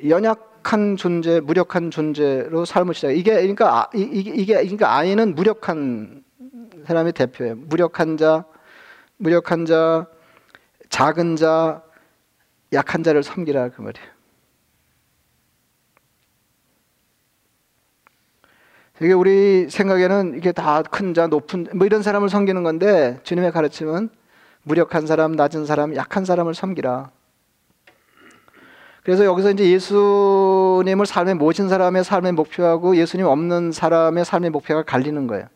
연약한 0.07 0.97
존재, 0.97 1.39
무력한 1.39 1.89
존재로 1.91 2.65
삶을 2.65 2.93
시작. 2.93 3.11
이게, 3.11 3.31
그러니까, 3.33 3.79
아, 3.79 3.89
이게, 3.95 4.31
이게, 4.35 4.53
그러니까 4.53 4.95
아이는 4.95 5.33
무력한 5.33 6.23
사람의 6.85 7.13
대표예요. 7.13 7.55
무력한 7.55 8.17
자, 8.17 8.45
무력한 9.17 9.65
자, 9.65 10.05
작은 10.89 11.35
자, 11.35 11.83
약한 12.73 13.03
자를 13.03 13.23
섬기라 13.23 13.69
그 13.69 13.81
말이에요. 13.81 14.07
이게 18.99 19.13
우리 19.13 19.69
생각에는 19.69 20.37
이게 20.37 20.51
다 20.51 20.81
큰 20.81 21.13
자, 21.13 21.27
높은 21.27 21.67
뭐 21.75 21.85
이런 21.85 22.01
사람을 22.01 22.29
섬기는 22.29 22.63
건데 22.63 23.19
주님의 23.23 23.51
가르침은 23.51 24.09
무력한 24.63 25.05
사람, 25.05 25.33
낮은 25.33 25.65
사람, 25.65 25.95
약한 25.95 26.25
사람을 26.25 26.53
섬기라. 26.55 27.11
그래서 29.03 29.23
여기서 29.23 29.51
이제 29.51 29.69
예수님을 29.71 31.05
삶에 31.05 31.33
모신 31.35 31.69
사람의 31.69 32.03
삶의 32.03 32.33
목표하고 32.33 32.97
예수님 32.97 33.25
없는 33.25 33.71
사람의 33.71 34.25
삶의 34.25 34.49
목표가 34.49 34.83
갈리는 34.83 35.27
거예요. 35.27 35.47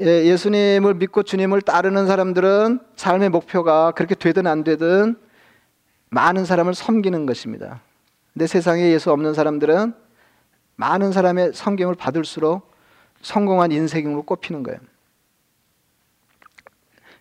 예, 0.00 0.24
예수님을 0.24 0.94
믿고 0.94 1.22
주님을 1.22 1.62
따르는 1.62 2.06
사람들은 2.06 2.80
삶의 2.96 3.28
목표가 3.28 3.92
그렇게 3.92 4.16
되든 4.16 4.46
안 4.46 4.64
되든 4.64 5.14
많은 6.10 6.44
사람을 6.44 6.74
섬기는 6.74 7.26
것입니다. 7.26 7.80
근데 8.32 8.48
세상에 8.48 8.90
예수 8.90 9.12
없는 9.12 9.34
사람들은 9.34 9.94
많은 10.76 11.12
사람의 11.12 11.52
성경을 11.54 11.94
받을수록 11.94 12.72
성공한 13.22 13.70
인생으로 13.70 14.24
꼽히는 14.24 14.64
거예요. 14.64 14.80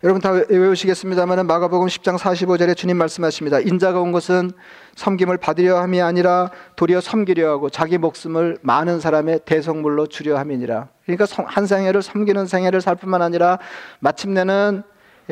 여러분 0.03 0.22
다 0.22 0.31
외우시겠습니다만 0.31 1.48
마가복음 1.48 1.88
10장 1.88 2.17
45절에 2.17 2.75
주님 2.75 2.98
말씀하십니다. 2.98 3.62
인자가 3.62 4.01
온 4.01 4.12
것은 4.12 4.51
섬김을 4.95 5.38
받으려 5.38 5.77
함이 5.77 6.01
아니라 6.01 6.51
도리어 6.75 7.00
섬기려 7.00 7.50
하고 7.50 7.69
자기 7.69 7.98
목숨을 7.98 8.57
많은 8.63 9.00
사람의 9.00 9.41
대성물로 9.45 10.07
주려 10.07 10.38
함이니라. 10.38 10.89
그러니까 11.05 11.25
한 11.45 11.65
생애를 11.65 12.01
섬기는 12.01 12.48
생애를 12.48 12.81
살 12.81 12.95
뿐만 12.98 13.22
아니라 13.22 13.60
마침내는 14.01 14.83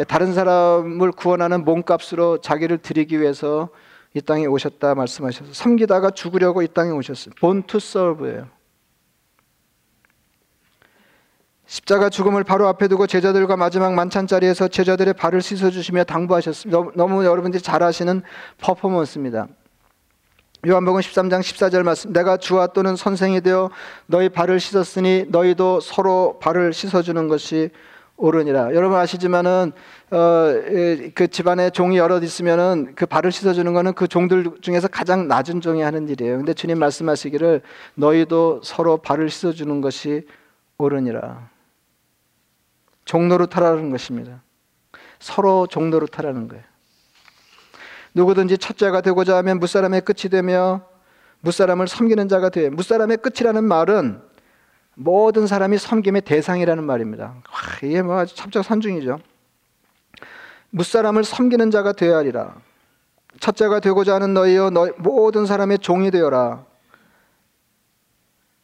다른 0.07 0.33
사람을 0.33 1.11
구원하는 1.11 1.65
몸값으로 1.65 2.37
자기를 2.37 2.77
드리기 2.77 3.19
위해서 3.19 3.67
이 4.13 4.21
땅에 4.21 4.45
오셨다 4.45 4.95
말씀하셔서 4.95 5.51
섬기다가 5.51 6.11
죽으려고 6.11 6.61
이 6.61 6.69
땅에 6.69 6.91
born 7.41 7.63
to 7.63 7.75
serve예요. 7.75 8.60
십자가 11.81 12.09
죽음을 12.09 12.43
바로 12.43 12.67
앞에 12.67 12.87
두고 12.87 13.07
제자들과 13.07 13.57
마지막 13.57 13.93
만찬 13.93 14.27
자리에서 14.27 14.67
제자들의 14.67 15.13
발을 15.15 15.41
씻어 15.41 15.71
주시며 15.71 16.03
당부하셨습니다. 16.03 16.91
너무, 16.95 17.25
여러분들이 17.25 17.61
잘 17.61 17.81
아시는 17.81 18.21
퍼포먼스입니다. 18.59 19.47
요한복음 20.67 21.01
13장 21.01 21.39
14절 21.39 21.81
말씀 21.81 22.13
내가 22.13 22.37
주와 22.37 22.67
또는 22.67 22.95
선생이 22.95 23.41
되어 23.41 23.71
너희 24.05 24.29
발을 24.29 24.59
씻었으니 24.59 25.25
너희도 25.29 25.79
서로 25.79 26.37
발을 26.39 26.71
씻어 26.71 27.01
주는 27.01 27.27
것이 27.27 27.71
옳으니라. 28.15 28.75
여러분 28.75 28.99
아시지만은 28.99 29.71
어, 30.11 30.53
그 31.15 31.27
집안에 31.31 31.71
종이 31.71 31.97
여럿 31.97 32.23
있으면은 32.23 32.93
그 32.93 33.07
발을 33.07 33.31
씻어주는 33.31 33.73
것은 33.73 33.93
그 33.93 34.07
종들 34.07 34.51
중에서 34.61 34.87
가장 34.87 35.27
낮은 35.27 35.61
종이 35.61 35.81
하는 35.81 36.07
일이에요. 36.07 36.37
근데 36.37 36.53
주님 36.53 36.77
말씀하시기를 36.77 37.63
너희도 37.95 38.61
서로 38.63 38.97
발을 38.97 39.31
씻어주는 39.31 39.81
것이 39.81 40.27
옳으니라. 40.77 41.50
종로로 43.05 43.47
타라는 43.47 43.89
것입니다. 43.89 44.41
서로 45.19 45.67
종로로 45.67 46.07
타라는 46.07 46.47
거예요. 46.47 46.63
누구든지 48.13 48.57
첫째가 48.57 49.01
되고자 49.01 49.37
하면 49.37 49.59
무사람의 49.59 50.01
끝이 50.01 50.29
되며 50.29 50.81
무사람을 51.41 51.87
섬기는 51.87 52.27
자가 52.27 52.49
돼. 52.49 52.69
무사람의 52.69 53.17
끝이라는 53.17 53.63
말은 53.63 54.21
모든 54.95 55.47
사람이 55.47 55.77
섬김의 55.77 56.21
대상이라는 56.21 56.83
말입니다. 56.83 57.25
와, 57.25 57.87
이게 57.87 58.01
뭐 58.01 58.19
아주 58.19 58.35
첩첩산중이죠. 58.35 59.19
무사람을 60.71 61.23
섬기는 61.23 61.71
자가 61.71 61.93
되어야 61.93 62.17
하리라. 62.17 62.55
첫째가 63.39 63.79
되고자 63.79 64.15
하는 64.15 64.33
너희여 64.33 64.69
너 64.69 64.89
모든 64.97 65.45
사람의 65.45 65.79
종이 65.79 66.11
되어라. 66.11 66.65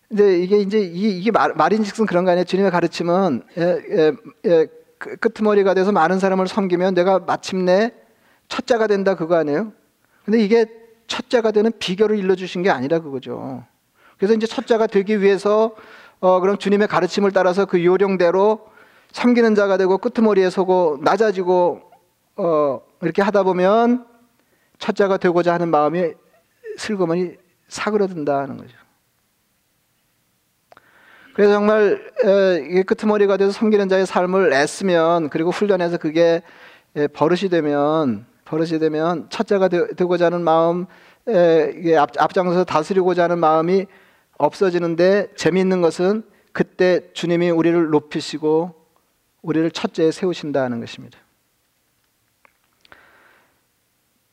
근데 0.09 0.39
이게 0.39 0.59
이제 0.59 0.79
이, 0.79 1.21
게 1.21 1.31
말, 1.31 1.53
말인즉슨 1.53 2.05
그런 2.05 2.23
거 2.23 2.31
아니에요. 2.31 2.45
주님의 2.45 2.71
가르침은 2.71 3.43
예, 3.57 3.61
예, 3.91 4.13
예, 4.45 4.67
그 4.97 5.17
끄트머리가 5.17 5.73
돼서 5.73 5.91
많은 5.91 6.19
사람을 6.19 6.47
섬기면 6.47 6.93
내가 6.93 7.19
마침내 7.19 7.91
첫째가 8.47 8.87
된다 8.87 9.15
그거 9.15 9.35
아니에요? 9.35 9.73
근데 10.23 10.39
이게 10.39 10.65
첫째가 11.07 11.51
되는 11.51 11.71
비결을 11.77 12.17
일러주신 12.17 12.63
게 12.63 12.69
아니라 12.69 12.99
그거죠. 12.99 13.65
그래서 14.17 14.33
이제 14.33 14.47
첫째가 14.47 14.87
되기 14.87 15.21
위해서 15.21 15.75
어, 16.19 16.39
그럼 16.39 16.57
주님의 16.57 16.87
가르침을 16.87 17.31
따라서 17.31 17.65
그 17.65 17.83
요령대로 17.83 18.67
섬기는 19.11 19.55
자가 19.55 19.77
되고 19.77 19.98
끄트머리에 19.98 20.50
서고 20.50 20.98
낮아지고 21.01 21.81
어, 22.37 22.81
이렇게 23.01 23.22
하다 23.22 23.43
보면 23.43 24.05
첫째가 24.79 25.17
되고자 25.17 25.53
하는 25.53 25.70
마음이 25.70 26.13
슬그머니 26.77 27.35
사그러든다는 27.67 28.57
거죠. 28.57 28.77
그래서 31.37 31.53
정말 31.53 32.01
끄트머리가 32.87 33.37
돼서 33.37 33.51
섬기는 33.51 33.89
자의 33.89 34.07
삶을 34.07 34.53
애쓰면 34.53 35.29
그리고 35.29 35.51
훈련해서 35.51 35.97
그게 35.97 36.41
버릇이 37.13 37.50
되면 37.51 38.25
버릇이 38.43 38.79
되면 38.79 39.29
첫째가 39.29 39.67
되 39.67 40.03
고자 40.03 40.25
하는 40.25 40.41
마음 40.41 40.87
앞장서서 42.17 42.63
다스리고자 42.63 43.25
하는 43.25 43.37
마음이 43.37 43.85
없어지는데 44.39 45.27
재미있는 45.35 45.81
것은 45.81 46.23
그때 46.53 47.01
주님이 47.13 47.51
우리를 47.51 47.91
높이시고 47.91 48.73
우리를 49.43 49.69
첫째에 49.69 50.09
세우신다는 50.09 50.79
것입니다. 50.79 51.19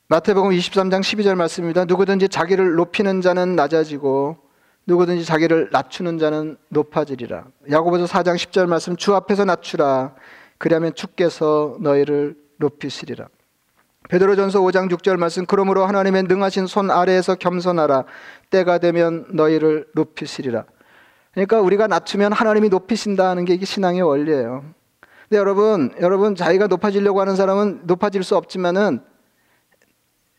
마태복음 0.08 0.52
23장 0.52 1.00
12절 1.00 1.34
말씀입니다. 1.34 1.84
누구든지 1.84 2.30
자기를 2.30 2.76
높이는 2.76 3.20
자는 3.20 3.56
낮아지고 3.56 4.43
누구든지 4.86 5.24
자기를 5.24 5.70
낮추는 5.72 6.18
자는 6.18 6.56
높아지리라. 6.68 7.44
야고보서 7.70 8.04
4장 8.04 8.36
10절 8.36 8.66
말씀 8.66 8.96
주 8.96 9.14
앞에서 9.14 9.44
낮추라. 9.44 10.14
그리하면 10.58 10.94
주께서 10.94 11.76
너희를 11.80 12.36
높이시리라. 12.58 13.28
베드로전서 14.08 14.60
5장 14.60 14.90
6절 14.92 15.16
말씀 15.16 15.46
그러므로 15.46 15.86
하나님의 15.86 16.24
능하신 16.24 16.66
손 16.66 16.90
아래에서 16.90 17.36
겸손하라 17.36 18.04
때가 18.50 18.78
되면 18.78 19.26
너희를 19.30 19.86
높이시리라. 19.94 20.64
그러니까 21.32 21.60
우리가 21.60 21.86
낮추면 21.86 22.32
하나님이 22.32 22.68
높이신다는 22.68 23.44
게 23.46 23.54
이게 23.54 23.64
신앙의 23.64 24.02
원리예요. 24.02 24.64
근데 25.28 25.38
여러분, 25.38 25.92
여러분 26.00 26.34
자기가 26.34 26.66
높아지려고 26.66 27.20
하는 27.20 27.34
사람은 27.34 27.82
높아질 27.84 28.22
수 28.22 28.36
없지만은 28.36 29.00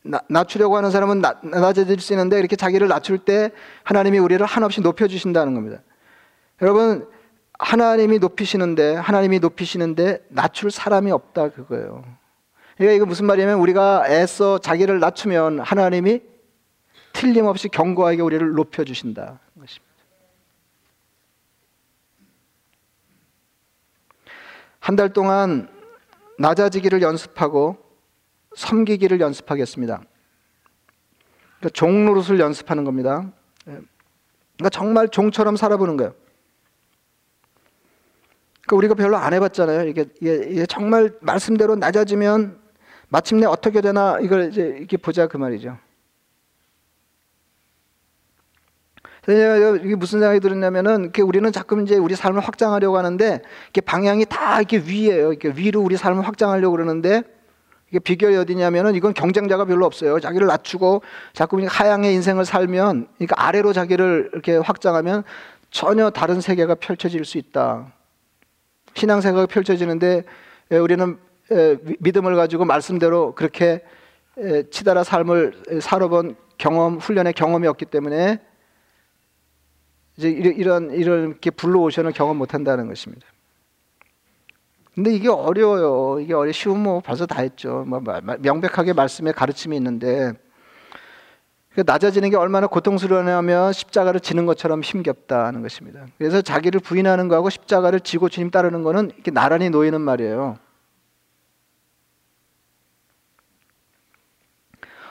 나, 0.08 0.22
낮추려고 0.30 0.78
하는 0.78 0.92
사람은 0.92 1.20
나, 1.20 1.40
낮아질 1.44 2.00
수 2.00 2.14
있는데 2.14 2.38
이렇게 2.38 2.56
자기를 2.56 2.88
낮출 2.88 3.18
때 3.18 3.52
하나님이 3.84 4.20
우리를 4.20 4.46
한없이 4.46 4.82
높여 4.82 5.08
주신다는 5.08 5.56
겁니다. 5.56 5.82
여러분 6.62 7.10
하나님이 7.58 8.20
높이시는데 8.20 8.96
하나님이 8.96 9.40
높이시는데 9.40 10.26
낮출 10.30 10.70
사람이 10.70 11.12
없다 11.12 11.50
그거예요. 11.50 12.04
그러니까 12.78 12.96
이거 12.96 13.06
무슨 13.06 13.26
말이냐면 13.26 13.60
우리가 13.60 14.06
애써 14.10 14.60
자기를 14.60 15.00
낮추면 15.00 15.60
하나님이 15.60 16.22
틀림없이 17.14 17.70
견고하게 17.70 18.22
우리를 18.22 18.54
높여 18.54 18.84
주신다 18.84 19.40
것입니다. 19.60 19.86
한 24.80 24.96
달 24.96 25.12
동안 25.14 25.68
낮아지기를 26.38 27.02
연습하고 27.02 27.85
섬기기를 28.56 29.20
연습하겠습니다. 29.20 30.02
그러니까 31.60 31.70
종 31.74 32.06
노릇을 32.06 32.40
연습하는 32.40 32.84
겁니다. 32.84 33.32
예. 33.68 33.80
그러니까 34.58 34.70
정말 34.72 35.10
종처럼 35.10 35.56
살아보는 35.56 35.98
거예요. 35.98 36.14
그러니까 38.66 38.76
우리가 38.78 38.94
별로 38.96 39.18
안 39.18 39.34
해봤잖아요. 39.34 39.88
이게, 39.88 40.06
이게, 40.22 40.48
이게 40.50 40.66
정말 40.66 41.14
말씀대로 41.22 41.76
낮아지면 41.76 42.60
마침내 43.10 43.46
어떻게 43.46 43.82
되나 43.82 44.20
이걸 44.22 44.50
이제 44.50 44.76
이렇게 44.80 44.98
보자 44.98 45.28
그 45.28 45.38
말이죠. 45.38 45.78
이게 49.28 49.96
무슨 49.96 50.20
생각이 50.20 50.40
들었냐면은 50.40 51.12
우리는 51.24 51.52
자꾸 51.52 51.82
이제 51.82 51.98
우리 51.98 52.16
삶을 52.16 52.42
확장하려고 52.42 52.98
하는데 52.98 53.42
이게 53.70 53.82
방향이 53.82 54.26
다 54.26 54.60
이렇게 54.60 54.78
위에요. 54.78 55.34
이렇게 55.34 55.50
위로 55.50 55.82
우리 55.82 55.98
삶을 55.98 56.28
확장하려고 56.28 56.76
그러는데 56.76 57.24
이게 57.96 58.00
비결이 58.00 58.36
어디냐면은 58.36 58.94
이건 58.96 59.14
경쟁자가 59.14 59.64
별로 59.64 59.86
없어요. 59.86 60.20
자기를 60.20 60.48
낮추고 60.48 61.02
자꾸 61.32 61.66
하향의 61.66 62.14
인생을 62.16 62.44
살면 62.44 63.08
그러니까 63.16 63.36
아래로 63.38 63.72
자기를 63.72 64.32
이렇게 64.34 64.58
확장하면 64.58 65.24
전혀 65.72 66.10
다른 66.10 66.42
세계가 66.42 66.76
펼쳐질 66.76 67.24
수 67.24 67.38
있다. 67.38 67.94
신앙 68.96 69.22
생각이 69.22 69.48
펼쳐지는데 69.48 70.24
우리는 70.72 71.18
믿음을 72.00 72.36
가지고 72.36 72.66
말씀대로 72.66 73.34
그렇게 73.34 73.82
치달아 74.72 75.06
삶을 75.06 75.80
살아본 75.80 76.36
경험, 76.58 76.98
훈련의 76.98 77.32
경험이 77.32 77.68
없기 77.68 77.86
때문에 77.86 78.42
이제 80.18 80.30
이런 80.30 80.92
이런 80.92 81.40
게 81.40 81.50
블루 81.50 81.80
오션을 81.80 82.12
경험 82.12 82.36
못 82.38 82.54
한다는 82.54 82.88
것입니다. 82.88 83.26
근데 84.96 85.14
이게 85.14 85.28
어려워요. 85.30 86.22
이게 86.22 86.34
어려 86.34 86.52
쉬우면 86.54 86.82
뭐 86.82 87.00
벌써 87.02 87.26
다 87.26 87.42
했죠. 87.42 87.84
뭐 87.86 88.02
명백하게 88.40 88.94
말씀에 88.94 89.34
가르침이 89.34 89.76
있는데 89.76 90.32
그 91.74 91.84
낮아지는 91.86 92.30
게 92.30 92.38
얼마나 92.38 92.68
고통스러우냐면 92.68 93.74
십자가를 93.74 94.22
지는 94.22 94.46
것처럼 94.46 94.82
힘겹다는 94.82 95.62
것입니다. 95.62 96.06
그래서 96.18 96.42
자기를 96.42 96.80
부인하는 96.80 97.28
거하고 97.28 97.50
십자가를 97.50 98.00
지고 98.00 98.30
주님 98.30 98.50
따르는 98.50 98.84
거는 98.84 99.12
이렇게 99.14 99.32
나란히 99.32 99.70
놓이는 99.70 100.00
말이에요. 100.00 100.58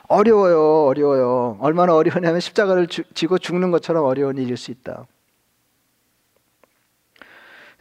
어려워요, 0.08 0.86
어려워요. 0.86 1.58
얼마나 1.60 1.94
어려우냐면 1.94 2.40
십자가를 2.40 2.86
지고 2.86 3.36
죽는 3.36 3.70
것처럼 3.70 4.04
어려운 4.04 4.38
일일 4.38 4.56
수 4.56 4.70
있다. 4.70 5.06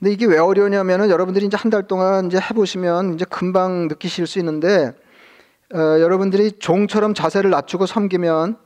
근데 0.04 0.12
이게 0.12 0.26
왜 0.26 0.38
어려우냐면은 0.38 1.10
여러분들이 1.10 1.46
이제 1.46 1.56
한 1.56 1.72
달 1.72 1.84
동안 1.84 2.26
이제 2.26 2.38
해보시면 2.38 3.14
이제 3.14 3.24
금방 3.24 3.88
느끼실 3.88 4.28
수 4.28 4.38
있는데 4.40 4.92
어, 5.74 5.78
여러분들이 5.78 6.52
종처럼 6.60 7.14
자세를 7.14 7.50
낮추고 7.50 7.86
섬기면 7.86 8.58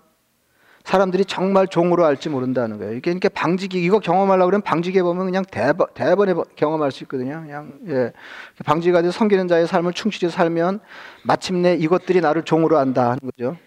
사람들이 0.84 1.26
정말 1.26 1.68
종으로 1.68 2.06
알지 2.06 2.30
모른다는 2.30 2.80
거예요. 2.80 2.94
이게 2.94 3.12
이렇게 3.12 3.30
방지기 3.30 3.84
이거 3.84 4.00
경험하려고 4.00 4.48
그러면 4.48 4.64
방지기 4.64 5.00
보면 5.04 5.26
그냥 5.26 5.46
대번 5.52 5.86
대번에 5.94 6.34
경험할 6.56 6.92
수 6.92 7.04
있거든요. 7.04 7.44
그냥 7.44 7.74
예. 7.88 8.14
방지가 8.66 9.04
돼서 9.04 9.12
섬기는 9.12 9.48
자의 9.48 9.68
삶을 9.68 9.94
충실히 9.94 10.32
살면 10.32 10.80
마침내 11.24 11.76
이것들이 11.76 12.20
나를 12.20 12.46
종으로 12.46 12.80
안다 12.80 13.12
하는 13.12 13.20
거죠. 13.20 13.58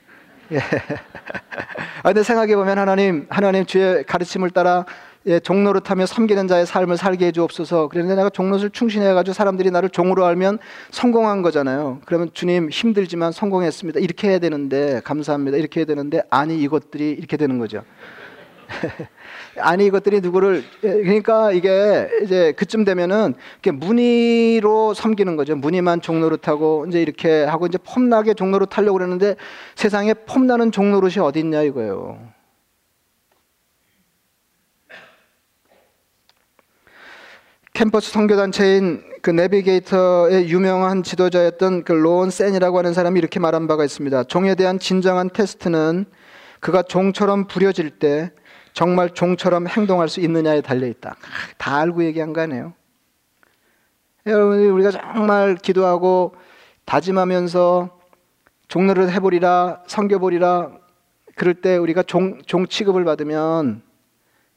예. 0.51 0.59
아, 2.03 2.09
근데 2.09 2.25
생각해 2.25 2.57
보면 2.57 2.79
하나님 2.79 3.29
하나님 3.31 3.65
주의 3.65 4.03
가르침을 4.03 4.51
따라 4.51 4.85
예, 4.87 5.10
종노릇하며 5.43 6.07
섬기는 6.07 6.49
자의 6.49 6.65
삶을 6.65 6.97
살게 6.97 7.27
해주옵소서. 7.27 7.89
그런데 7.89 8.15
내가 8.15 8.31
종노릇을 8.31 8.71
충신해가지고 8.71 9.35
사람들이 9.35 9.71
나를 9.71 9.91
종으로 9.91 10.25
알면 10.25 10.59
성공한 10.91 11.43
거잖아요. 11.43 12.01
그러면 12.07 12.31
주님 12.33 12.71
힘들지만 12.71 13.33
성공했습니다. 13.33 14.01
이렇게 14.01 14.31
해야 14.31 14.39
되는데 14.39 15.01
감사합니다. 15.05 15.59
이렇게 15.59 15.81
해야 15.81 15.87
되는데 15.87 16.23
아니 16.31 16.59
이것들이 16.63 17.11
이렇게 17.11 17.37
되는 17.37 17.59
거죠. 17.59 17.83
아니 19.61 19.87
이것들이 19.87 20.21
누구를 20.21 20.63
예, 20.85 20.89
그러니까 20.89 21.53
이게 21.53 22.09
이제 22.23 22.53
그쯤 22.53 22.85
되면은 22.85 23.35
이렇게 23.55 23.73
무늬로 23.73 24.95
섬기는 24.95 25.37
거죠. 25.37 25.57
무늬만 25.57 26.01
종노릇하고 26.01 26.87
이제 26.89 27.03
이렇게 27.03 27.45
하고 27.45 27.67
이제 27.67 27.77
폼나게 27.79 28.35
종노릇 28.35 28.79
하려고 28.79 28.95
그러는데 28.95 29.37
세상에 29.75 30.15
폼나는 30.15 30.73
종노릇이 30.73 31.19
어디 31.19 31.41
있냐 31.41 31.63
이거예요. 31.63 32.40
캠퍼스 37.73 38.11
선교단체인 38.11 39.03
그 39.23 39.31
내비게이터의 39.31 40.49
유명한 40.49 41.03
지도자였던 41.03 41.85
그 41.85 41.93
로온 41.93 42.31
센이라고 42.31 42.79
하는 42.79 42.93
사람이 42.93 43.19
이렇게 43.19 43.39
말한 43.39 43.67
바가 43.69 43.85
있습니다. 43.85 44.25
종에 44.25 44.55
대한 44.55 44.79
진정한 44.79 45.31
테스트는 45.31 46.07
그가 46.61 46.83
종처럼 46.83 47.47
부려질 47.47 47.91
때 47.99 48.33
정말 48.73 49.11
종처럼 49.11 49.67
행동할 49.67 50.09
수 50.09 50.21
있느냐에 50.21 50.61
달려 50.61 50.87
있다. 50.87 51.17
다 51.59 51.77
알고 51.79 52.05
얘기한 52.05 52.33
거 52.33 52.41
아니에요. 52.43 52.75
여러분 54.27 54.59
우리가 54.59 54.91
정말 54.91 55.55
기도하고 55.57 56.35
다짐하면서 56.85 57.99
종로를 58.69 59.11
해보리라 59.13 59.83
섬겨보리라 59.87 60.73
그럴 61.35 61.55
때 61.55 61.77
우리가 61.77 62.03
종, 62.03 62.41
종 62.43 62.67
취급을 62.67 63.05
받으면 63.05 63.83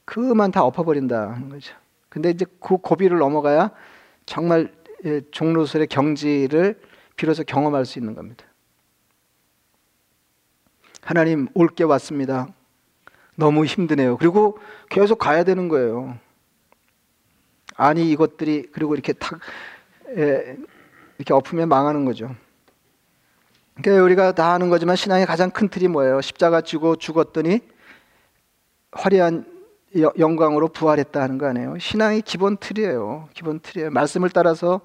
그만 0.04 0.50
다 0.50 0.62
엎어버린다는 0.64 1.48
거죠. 1.48 1.74
근데 2.14 2.30
이제 2.30 2.46
그 2.60 2.76
고비를 2.76 3.18
넘어가야 3.18 3.72
정말 4.24 4.72
예, 5.04 5.20
종로설의 5.32 5.88
경지를 5.88 6.80
비로소 7.16 7.42
경험할 7.42 7.84
수 7.84 7.98
있는 7.98 8.14
겁니다. 8.14 8.46
하나님 11.02 11.48
올게 11.54 11.82
왔습니다. 11.82 12.46
너무 13.34 13.64
힘드네요. 13.64 14.16
그리고 14.16 14.58
계속 14.88 15.18
가야 15.18 15.42
되는 15.42 15.68
거예요. 15.68 16.16
아니 17.74 18.08
이것들이 18.12 18.68
그리고 18.70 18.94
이렇게 18.94 19.12
탁 19.12 19.40
예, 20.16 20.56
이렇게 21.18 21.34
엎으면 21.34 21.68
망하는 21.68 22.04
거죠. 22.04 22.32
그러니까 23.74 24.04
우리가 24.04 24.32
다 24.36 24.52
아는 24.52 24.70
거지만 24.70 24.94
신앙의 24.94 25.26
가장 25.26 25.50
큰 25.50 25.68
틀이 25.68 25.88
뭐예요? 25.88 26.20
십자가 26.20 26.60
지고 26.60 26.94
죽었더니 26.94 27.58
화려한 28.92 29.53
영광으로 29.94 30.68
부활했다 30.68 31.20
하는 31.20 31.38
거 31.38 31.46
아니에요? 31.46 31.78
신앙이 31.78 32.22
기본 32.22 32.56
틀이에요. 32.56 33.28
기본 33.34 33.60
틀이에요. 33.60 33.90
말씀을 33.90 34.30
따라서 34.30 34.80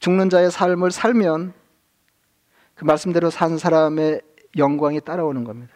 죽는 0.00 0.30
자의 0.30 0.50
삶을 0.50 0.90
살면 0.90 1.52
그 2.74 2.84
말씀대로 2.84 3.30
산 3.30 3.58
사람의 3.58 4.22
영광이 4.56 5.00
따라오는 5.00 5.44
겁니다. 5.44 5.72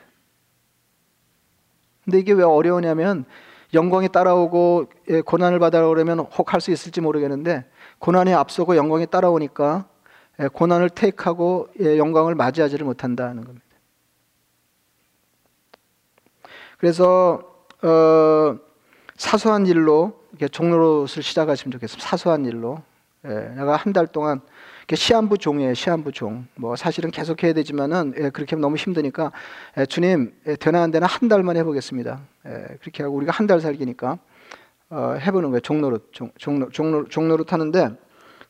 근데 2.05 2.19
이게 2.19 2.33
왜 2.33 2.43
어려우냐면 2.43 3.25
영광이 3.75 4.09
따라오고 4.11 4.87
예, 5.09 5.21
고난을 5.21 5.59
받아오려면 5.59 6.19
혹 6.21 6.53
할 6.53 6.61
수 6.61 6.71
있을지 6.71 7.01
모르겠는데 7.01 7.65
고난이 8.01 8.35
앞서고 8.35 8.77
영광이 8.77 9.07
따라오니까 9.07 9.87
예, 10.41 10.49
고난을 10.49 10.91
택하고 10.91 11.69
예, 11.81 11.99
영광을 11.99 12.35
맞이하지를 12.35 12.85
못한다는 12.85 13.45
겁니다. 13.45 13.65
그래서 16.79 17.43
어, 17.83 18.59
사소한 19.23 19.67
일로 19.67 20.19
이렇게 20.33 20.49
종로릇을 20.49 21.23
시작하시면 21.23 21.71
좋겠습니다. 21.73 22.05
사소한 22.09 22.45
일로. 22.45 22.83
예, 23.25 23.29
내가 23.55 23.77
한 23.77 23.93
달 23.93 24.09
동안 24.09 24.41
시한부 24.93 25.39
종이에요. 25.39 25.75
시한부 25.75 26.11
종. 26.11 26.49
뭐 26.57 26.75
사실은 26.75 27.13
계속 27.13 27.45
해야 27.45 27.53
되지만은 27.53 28.15
예, 28.19 28.31
그렇게 28.31 28.57
하면 28.57 28.63
너무 28.63 28.75
힘드니까 28.77 29.31
예, 29.79 29.87
주님 29.87 30.35
예, 30.49 30.57
되나 30.57 30.83
안 30.83 30.91
되나 30.91 31.07
한 31.07 31.29
달만 31.29 31.57
해보겠습니다. 31.57 32.21
예, 32.47 32.51
그렇게 32.81 33.05
하고 33.05 33.15
우리가 33.15 33.31
한 33.33 33.47
달 33.47 33.61
살기니까 33.61 34.19
어, 34.91 35.17
해보는 35.21 35.51
거예요. 35.51 35.61
종로릇, 35.61 36.09
종, 36.13 36.33
종로, 36.37 36.69
종로, 36.71 37.07
종로릇 37.09 37.53
하는데 37.53 37.91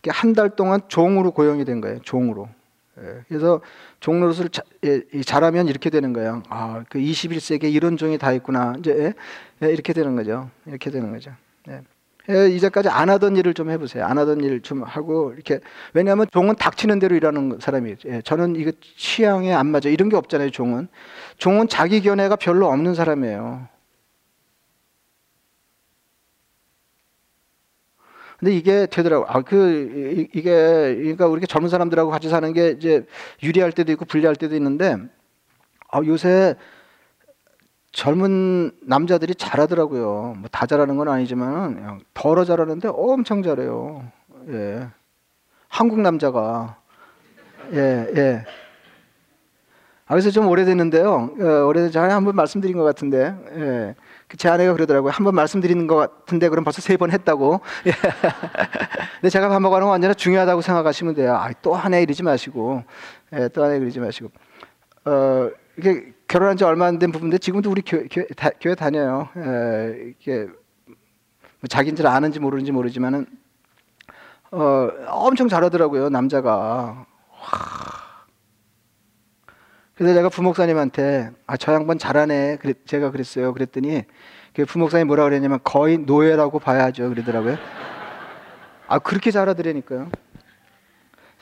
한 0.09 0.33
달 0.35 0.57
동안 0.57 0.81
종으로 0.89 1.33
고용이 1.33 1.67
된 1.67 1.83
거예요. 1.83 2.01
종으로. 2.01 2.49
예, 3.01 3.25
그래서 3.29 3.61
종로릇을 4.01 4.51
자, 4.51 4.63
예, 4.85 5.01
잘하면 5.25 5.69
이렇게 5.69 5.89
되는 5.91 6.13
거예요. 6.13 6.43
아, 6.49 6.85
그 6.91 6.99
21세기에 6.99 7.73
이런 7.73 7.97
종이 7.97 8.19
다 8.19 8.33
있구나. 8.33 8.75
이제 8.79 9.15
예, 9.63 9.71
이렇게 9.73 9.93
되는 9.93 10.15
거죠. 10.17 10.51
이렇게 10.67 10.91
되는 10.91 11.11
거죠. 11.13 11.31
이제까지 12.29 12.89
안 12.89 13.11
하던 13.11 13.37
일을 13.37 13.53
좀 13.55 13.71
해보세요. 13.71 14.05
안 14.05 14.17
하던 14.19 14.41
일 14.45 14.61
좀 14.63 14.83
하고 14.83 15.33
이렇게 15.33 15.59
왜냐하면 15.95 16.27
종은 16.31 16.55
닥치는 16.57 16.99
대로 16.99 17.17
일하는 17.17 17.59
사람이에요. 17.61 17.97
저는 18.25 18.57
이거 18.57 18.71
취향에 18.97 19.53
안 19.53 19.67
맞아. 19.69 19.89
이런 19.89 20.09
게 20.09 20.17
없잖아요. 20.17 20.51
종은 20.51 20.89
종은 21.39 21.69
자기 21.69 22.01
견해가 22.01 22.37
별로 22.37 22.69
없는 22.69 22.95
사람이에요. 22.95 23.67
근데 28.43 28.57
이게 28.57 28.87
되더라고. 28.87 29.25
아, 29.29 29.41
그, 29.43 30.27
이게, 30.35 30.43
그러니까 30.43 31.29
우리 31.29 31.47
젊은 31.47 31.69
사람들하고 31.69 32.11
같이 32.11 32.29
사는 32.29 32.53
게 32.53 32.71
이제 32.71 33.07
유리할 33.41 33.71
때도 33.71 33.93
있고 33.93 34.05
불리할 34.05 34.35
때도 34.35 34.57
있는데, 34.57 34.97
아, 35.93 36.01
요새 36.05 36.57
젊은 37.93 38.73
남자들이 38.83 39.37
잘하더라고요. 39.37 40.35
뭐 40.39 40.49
다 40.51 40.67
잘하는 40.67 40.97
건 40.97 41.07
아니지만, 41.09 42.01
덜어 42.15 42.45
잘하는데 42.45 42.89
엄청 42.93 43.45
잘해요. 43.45 44.11
예. 44.49 44.89
한국 45.69 46.01
남자가. 46.01 46.79
예, 47.75 48.09
예. 48.17 48.45
아, 50.07 50.15
그래서 50.15 50.31
좀 50.31 50.49
오래됐는데요. 50.49 51.31
어, 51.41 51.45
오래된 51.69 51.93
전에 51.93 52.13
한번 52.13 52.35
말씀드린 52.35 52.77
것 52.77 52.83
같은데, 52.83 53.37
예. 53.55 53.95
제 54.39 54.49
아내가 54.49 54.73
그러더라고요. 54.73 55.11
한 55.13 55.25
번 55.25 55.35
말씀드리는 55.35 55.87
것 55.87 55.97
같은데 55.97 56.49
그럼 56.49 56.65
벌써 56.65 56.81
세 56.83 56.97
번 56.97 57.11
했다고. 57.11 57.61
예. 57.87 57.93
근데 59.21 59.31
제가 59.31 59.49
반복하는 59.49 59.87
건 59.87 59.95
언제나 59.95 60.15
중요하다고 60.15 60.61
생각하시면 60.63 61.15
돼요. 61.15 61.35
아, 61.37 61.51
또 61.63 61.75
하나 61.75 61.99
이러지 61.99 62.23
마시고, 62.23 62.83
예, 63.35 63.49
또 63.49 63.65
하나 63.65 63.75
이러지 63.75 64.01
마시고. 64.01 64.31
어, 65.05 65.51
이게 65.79 66.13
결혼한 66.29 66.57
지 66.57 66.65
얼마 66.65 66.87
안 66.87 66.99
된 66.99 67.13
부분인데 67.13 67.39
지금도 67.39 67.71
우리 67.71 67.83
교회, 67.83 68.07
교회, 68.11 68.27
다, 68.37 68.51
교회 68.61 68.75
다녀요. 68.75 69.29
예, 69.37 70.11
이게 70.21 70.47
뭐 70.87 71.69
자기인지 71.69 72.07
아는지 72.07 72.41
모르는지 72.41 72.73
모르지만은 72.73 73.27
어, 74.53 74.89
엄청 75.09 75.49
잘하더라고요 75.49 76.09
남자가. 76.11 76.51
와. 76.51 78.02
그래서 79.95 80.15
제가 80.15 80.29
부목사님한테 80.31 81.31
아, 81.47 81.57
저 81.57 81.73
양반 81.75 81.99
잘하네. 81.99 82.59
그랬, 82.61 82.87
제가 82.87 83.11
그랬어요. 83.11 83.53
그랬더니 83.53 84.05
그 84.55 84.65
부목사님 84.65 85.07
뭐라 85.07 85.25
그랬냐면 85.25 85.59
거의 85.63 85.99
노예라고 85.99 86.59
봐야죠. 86.59 87.09
그러더라고요. 87.11 87.57
아, 88.89 88.99
그렇게 88.99 89.31
잘하더라니까요. 89.31 90.11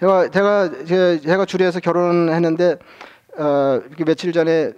제가, 0.00 0.30
제가, 0.30 0.70
제가 1.18 1.44
주례해서 1.44 1.80
결혼했는데, 1.80 2.76
어, 3.36 3.80
며칠 4.06 4.32
전에 4.32 4.72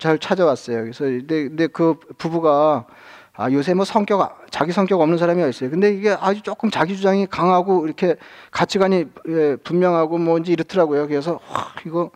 잘 0.00 0.18
찾아왔어요. 0.18 0.80
그래서, 0.82 1.04
근데, 1.04 1.48
근데 1.48 1.66
그 1.68 1.94
부부가 2.18 2.86
아, 3.34 3.52
요새 3.52 3.72
뭐 3.72 3.84
성격, 3.84 4.46
자기 4.50 4.72
성격 4.72 5.00
없는 5.00 5.16
사람이 5.16 5.48
있어요. 5.48 5.70
근데 5.70 5.92
이게 5.92 6.10
아주 6.10 6.42
조금 6.42 6.70
자기 6.70 6.96
주장이 6.96 7.26
강하고 7.26 7.86
이렇게 7.86 8.16
가치관이 8.50 9.04
예, 9.28 9.56
분명하고 9.62 10.18
뭔지 10.18 10.50
이렇더라고요. 10.52 11.06
그래서, 11.06 11.38
와, 11.48 11.68
이거, 11.86 12.10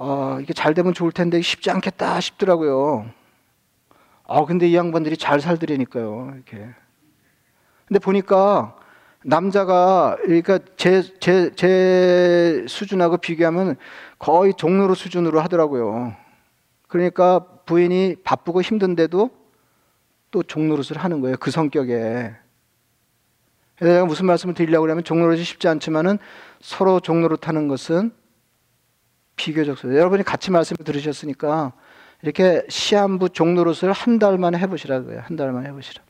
아, 0.00 0.38
이게 0.40 0.52
잘 0.52 0.74
되면 0.74 0.94
좋을 0.94 1.10
텐데 1.10 1.40
쉽지 1.40 1.70
않겠다 1.70 2.20
싶더라고요. 2.20 3.10
아, 4.26 4.44
근데 4.44 4.68
이 4.68 4.76
양반들이 4.76 5.16
잘 5.16 5.40
살더라니까요. 5.40 6.32
이렇게. 6.34 6.68
근데 7.86 7.98
보니까 7.98 8.76
남자가 9.24 10.16
그러니까 10.22 10.60
제, 10.76 11.02
제, 11.18 11.50
제 11.56 12.64
수준하고 12.68 13.16
비교하면 13.16 13.76
거의 14.18 14.54
종로로 14.54 14.94
수준으로 14.94 15.40
하더라고요. 15.40 16.14
그러니까 16.86 17.44
부인이 17.66 18.16
바쁘고 18.22 18.62
힘든데도 18.62 19.30
또 20.30 20.42
종노릇을 20.42 20.98
하는 20.98 21.20
거예요. 21.20 21.36
그 21.38 21.50
성격에. 21.50 22.34
내가 23.80 24.04
무슨 24.04 24.26
말씀을 24.26 24.54
드리려고 24.54 24.88
하면 24.88 25.02
종노릇이 25.02 25.42
쉽지 25.42 25.68
않지만은 25.68 26.18
서로 26.60 27.00
종노릇 27.00 27.48
하는 27.48 27.68
것은 27.68 28.12
비교적 29.42 29.82
여러분이 29.84 30.24
같이 30.24 30.50
말씀을 30.50 30.84
들으셨으니까 30.84 31.72
이렇게 32.22 32.62
시한부 32.68 33.30
종노릇을 33.30 33.92
한 33.92 34.18
달 34.18 34.36
만에 34.36 34.58
해보시라고요. 34.58 35.20
한 35.24 35.36
달 35.36 35.52
만에 35.52 35.68
해보시라. 35.68 36.02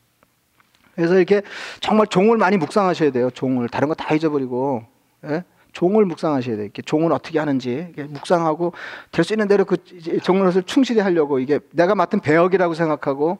그래서 0.95 1.15
이렇게 1.15 1.43
정말 1.79 2.07
종을 2.07 2.37
많이 2.37 2.57
묵상하셔야 2.57 3.11
돼요. 3.11 3.29
종을 3.29 3.69
다른 3.69 3.87
거 3.87 3.93
다 3.93 4.13
잊어버리고 4.13 4.83
예? 5.25 5.43
종을 5.71 6.03
묵상하셔야 6.05 6.55
돼요. 6.55 6.65
이렇게 6.65 6.81
종을 6.81 7.13
어떻게 7.13 7.37
하는지 7.39 7.93
묵상하고 7.95 8.73
될 9.11 9.23
수 9.23 9.33
있는 9.33 9.47
대로 9.47 9.63
그 9.65 9.77
종노릇을 10.23 10.63
충실히 10.63 10.99
하려고 10.99 11.39
이게 11.39 11.59
내가 11.71 11.93
맡은 11.95 12.19
배역이라고 12.19 12.73
생각하고 12.73 13.37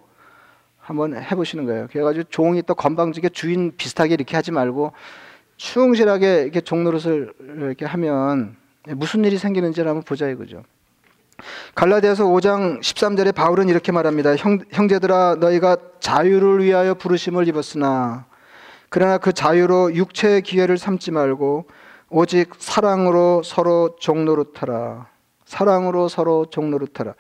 한번 0.78 1.16
해보시는 1.22 1.66
거예요. 1.66 1.88
그래가지고 1.92 2.26
종이 2.30 2.62
또 2.62 2.76
건방지게 2.76 3.30
주인 3.30 3.76
비슷하게 3.76 4.14
이렇게 4.14 4.36
하지 4.36 4.52
말고 4.52 4.94
충실하게 5.58 6.44
이렇게 6.44 6.62
종노릇을 6.62 7.34
이렇게 7.58 7.86
하면 7.86 8.56
무슨 8.96 9.24
일이 9.26 9.38
생기는지를 9.38 9.88
한번 9.90 10.04
보자 10.04 10.28
이거죠. 10.30 10.64
갈라디아서 11.76 12.26
5장 12.26 12.82
13절에 12.82 13.34
바울은 13.34 13.70
이렇게 13.70 13.92
말합니다. 13.92 14.36
형, 14.36 14.60
형제들아 14.72 15.38
너희가 15.40 15.78
자유를 16.00 16.64
위하여 16.64 16.94
부르심을 16.94 17.48
입었으나 17.48 18.26
그러나 18.90 19.18
그 19.18 19.32
자유로 19.32 19.96
육체의 19.96 20.42
기회를 20.42 20.78
삼지 20.78 21.12
말고 21.12 21.68
오직 22.10 22.50
사랑으로 22.58 23.44
서로 23.44 23.96
종노릇하라. 24.00 25.08
사랑으로 25.46 26.10
서로 26.10 26.48
종노릇하라. 26.50 27.14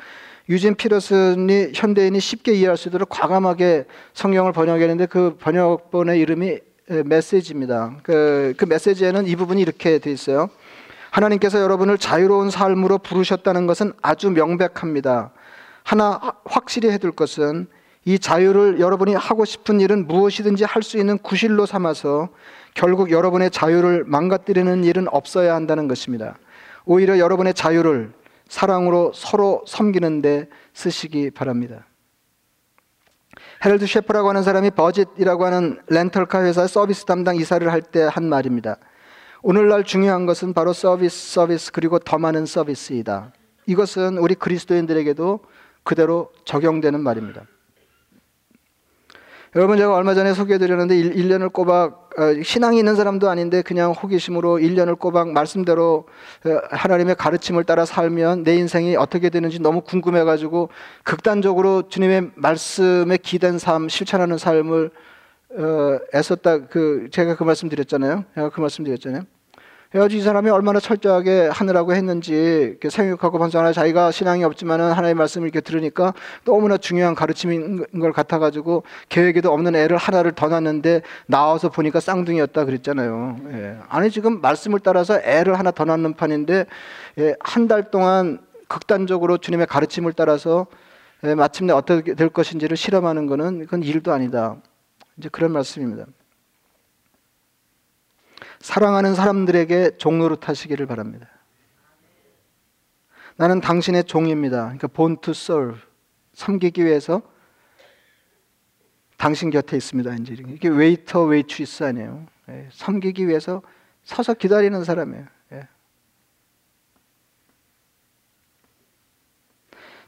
유진 0.49 0.73
피러슨이 0.73 1.73
현대인이 1.75 2.19
쉽게 2.19 2.53
이해할 2.53 2.75
수 2.75 2.89
있도록 2.89 3.09
과감하게 3.09 3.85
성경을 4.13 4.51
번역했는데 4.51 5.05
그 5.05 5.37
번역본의 5.39 6.19
이름이 6.19 6.59
메시지입니다. 7.05 7.97
그, 8.01 8.55
그 8.57 8.65
메시지에는 8.65 9.27
이 9.27 9.35
부분이 9.35 9.61
이렇게 9.61 9.99
돼 9.99 10.11
있어요. 10.11 10.49
하나님께서 11.11 11.61
여러분을 11.61 11.97
자유로운 11.97 12.49
삶으로 12.49 12.97
부르셨다는 12.99 13.67
것은 13.67 13.93
아주 14.01 14.29
명백합니다. 14.31 15.31
하나 15.83 16.19
확실히 16.45 16.91
해둘 16.91 17.11
것은 17.11 17.67
이 18.05 18.17
자유를 18.19 18.79
여러분이 18.79 19.13
하고 19.15 19.45
싶은 19.45 19.79
일은 19.81 20.07
무엇이든지 20.07 20.63
할 20.63 20.83
수 20.83 20.97
있는 20.97 21.17
구실로 21.17 21.65
삼아서 21.65 22.29
결국 22.73 23.11
여러분의 23.11 23.51
자유를 23.51 24.05
망가뜨리는 24.05 24.83
일은 24.83 25.07
없어야 25.11 25.55
한다는 25.55 25.87
것입니다. 25.87 26.35
오히려 26.85 27.17
여러분의 27.19 27.53
자유를 27.53 28.13
사랑으로 28.47 29.11
서로 29.13 29.63
섬기는데 29.67 30.47
쓰시기 30.73 31.31
바랍니다. 31.31 31.85
헤럴드 33.65 33.85
셰프라고 33.85 34.29
하는 34.29 34.41
사람이 34.43 34.71
버짓이라고 34.71 35.45
하는 35.45 35.79
렌털카 35.87 36.43
회사 36.45 36.65
서비스 36.67 37.05
담당 37.05 37.35
이사를 37.35 37.69
할 37.71 37.81
때 37.81 38.03
한 38.07 38.29
말입니다. 38.29 38.77
오늘날 39.41 39.83
중요한 39.83 40.25
것은 40.25 40.53
바로 40.53 40.73
서비스, 40.73 41.33
서비스, 41.33 41.71
그리고 41.71 41.97
더 41.99 42.17
많은 42.17 42.45
서비스이다. 42.45 43.31
이것은 43.67 44.17
우리 44.17 44.35
그리스도인들에게도 44.35 45.39
그대로 45.83 46.31
적용되는 46.43 46.99
말입니다. 46.99 47.43
여러분 49.55 49.77
제가 49.77 49.95
얼마 49.95 50.13
전에 50.13 50.33
소개해드렸는데 50.33 50.95
1 50.95 51.27
년을 51.27 51.49
꼬박 51.49 52.09
어, 52.19 52.43
신앙이 52.43 52.77
있는 52.77 52.95
사람도 52.95 53.29
아닌데 53.29 53.63
그냥 53.63 53.93
호기심으로 53.93 54.57
1년을 54.57 54.99
꼬박 54.99 55.29
말씀대로 55.29 56.05
어, 56.45 56.61
하나님의 56.69 57.15
가르침을 57.15 57.63
따라 57.63 57.85
살면 57.85 58.43
내 58.43 58.55
인생이 58.57 58.95
어떻게 58.95 59.31
되는지 59.31 59.59
너무 59.59 59.81
궁금해가지고 59.81 60.69
극단적으로 61.03 61.87
주님의 61.87 62.31
말씀에 62.35 63.17
기댄 63.17 63.57
삶 63.57 63.89
실천하는 63.89 64.37
삶을 64.37 64.91
어, 65.51 65.99
애썼다 66.13 66.67
그 66.67 67.07
제가 67.11 67.35
그 67.35 67.43
말씀 67.43 67.69
드렸잖아요. 67.69 68.25
제가 68.35 68.49
그 68.49 68.61
말씀 68.61 68.83
드렸잖아요. 68.83 69.23
헤어진 69.95 70.21
사람이 70.21 70.51
얼마나 70.51 70.79
철저하게 70.79 71.49
하느라고 71.51 71.95
했는지 71.95 72.77
생각하고 72.87 73.39
반성하나 73.39 73.73
자기가 73.73 74.11
신앙이 74.11 74.43
없지만은 74.43 74.91
하나님의 74.91 75.15
말씀을 75.15 75.47
이렇게 75.47 75.61
들으니까 75.61 76.13
너무나 76.45 76.77
중요한 76.77 77.15
가르침인 77.15 77.83
걸 77.99 78.13
같아가지고 78.13 78.83
계획에도 79.09 79.51
없는 79.51 79.75
애를 79.75 79.97
하나를 79.97 80.33
더 80.33 80.47
낳는데 80.47 81.01
나와서 81.25 81.69
보니까 81.69 81.99
쌍둥이였다 81.99 82.65
그랬잖아요. 82.65 83.37
예. 83.53 83.77
아니 83.89 84.11
지금 84.11 84.41
말씀을 84.41 84.79
따라서 84.79 85.19
애를 85.23 85.57
하나 85.57 85.71
더 85.71 85.85
낳는 85.85 86.13
판인데 86.13 86.67
예, 87.17 87.33
한달 87.39 87.89
동안 87.89 88.37
극단적으로 88.67 89.39
주님의 89.39 89.65
가르침을 89.65 90.13
따라서 90.13 90.67
예, 91.23 91.33
마침내 91.33 91.73
어떻게 91.73 92.13
될 92.13 92.29
것인지를 92.29 92.77
실험하는 92.77 93.25
것은 93.25 93.61
그건 93.61 93.81
일도 93.81 94.13
아니다. 94.13 94.57
이제 95.19 95.27
그런 95.29 95.51
말씀입니다. 95.51 96.05
사랑하는 98.59 99.15
사람들에게 99.15 99.97
종노릇 99.97 100.37
하시기를 100.37 100.85
바랍니다. 100.85 101.27
나는 103.35 103.61
당신의 103.61 104.05
종입니다. 104.05 104.73
그러니까 104.77 104.87
to 105.21 105.31
serve. 105.31 105.79
섬기기 106.33 106.85
위해서 106.85 107.21
당신 109.17 109.49
곁에 109.49 109.75
있습니다. 109.75 110.13
이제 110.15 110.37
이게 110.47 110.69
웨이터, 110.69 111.23
웨이트리스 111.23 111.83
아니에요. 111.83 112.25
예, 112.47 112.69
섬기기 112.71 113.27
위해서 113.27 113.61
서서 114.03 114.33
기다리는 114.33 114.81
사람이에요. 114.85 115.25
예. 115.51 115.67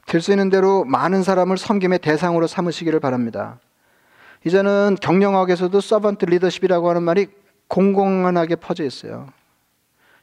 될수 0.06 0.30
있는 0.30 0.48
대로 0.48 0.84
많은 0.84 1.22
사람을 1.22 1.58
섬김의 1.58 1.98
대상으로 1.98 2.46
삼으시기를 2.46 3.00
바랍니다. 3.00 3.60
이제는 4.44 4.96
경영학에서도 5.00 5.80
서번트 5.80 6.24
리더십이라고 6.24 6.88
하는 6.90 7.02
말이 7.02 7.28
공공연하게 7.68 8.56
퍼져 8.56 8.84
있어요. 8.84 9.32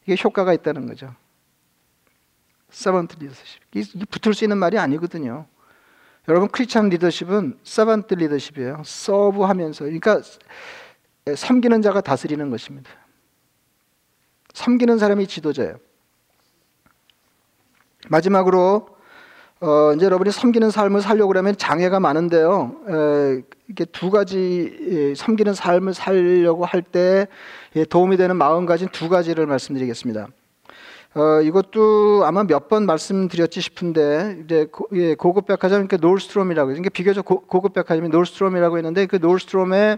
이게 0.06 0.22
효과가 0.22 0.54
있다는 0.54 0.88
거죠. 0.88 1.14
서번트 2.70 3.18
리더십. 3.20 3.62
이게 3.74 4.06
붙을 4.06 4.34
수 4.34 4.44
있는 4.44 4.58
말이 4.58 4.78
아니거든요. 4.78 5.46
여러분 6.28 6.50
크리스천 6.50 6.90
리더십은 6.90 7.60
서번트 7.64 8.14
리더십이에요. 8.14 8.84
서브하면서 8.86 9.86
그러니까 9.86 10.22
섬기는 11.36 11.82
자가 11.82 12.02
다스리는 12.02 12.50
것입니다. 12.50 12.92
섬기는 14.54 15.00
사람이 15.00 15.28
지도자예요. 15.28 15.78
마지막으로 18.10 18.99
어, 19.62 19.92
이제 19.94 20.06
여러분이 20.06 20.32
섬기는 20.32 20.70
삶을 20.72 21.02
살려고 21.02 21.34
하면 21.38 21.56
장애가 21.58 22.00
많은데요. 22.00 22.76
에, 22.88 23.42
이게 23.68 23.86
두 23.86 24.10
가지 24.10 25.14
섬기는 25.18 25.54
삶을 25.54 25.94
살려고 25.94 26.64
할때 26.66 27.28
예, 27.76 27.84
도움이 27.84 28.16
되는 28.18 28.36
마음 28.38 28.66
가진 28.66 28.88
두 28.92 29.10
가지를 29.10 29.46
말씀드리겠습니다. 29.48 30.28
어, 31.16 31.42
이것도 31.42 32.24
아마 32.26 32.44
몇 32.44 32.70
번 32.70 32.86
말씀드렸지 32.86 33.60
싶은데 33.62 34.42
이제 34.46 34.66
고, 34.72 34.88
예, 34.94 35.16
고급 35.16 35.46
백화점 35.48 35.86
그러니까 35.88 35.98
놀스트롬이라고 35.98 36.68
그러니까 36.68 36.90
비교적 36.92 37.26
고, 37.26 37.42
급 37.42 37.74
백화점이 37.74 38.10
놀스트롬이라고 38.10 38.78
했는데 38.78 39.08
그 39.08 39.18
놀스트롬에 39.18 39.98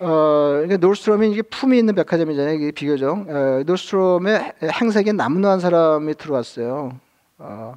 어, 0.00 0.06
그러니까 0.54 0.78
놀스트롬이 0.78 1.30
이게 1.30 1.42
품이 1.42 1.76
있는 1.78 1.94
백화점이잖아요. 1.94 2.54
이게 2.54 2.70
비교적 2.70 3.28
어, 3.28 3.62
놀스트롬에 3.66 4.52
행색에 4.62 5.12
남루한 5.12 5.60
사람이 5.60 6.14
들어왔어요. 6.14 6.92
어, 7.38 7.74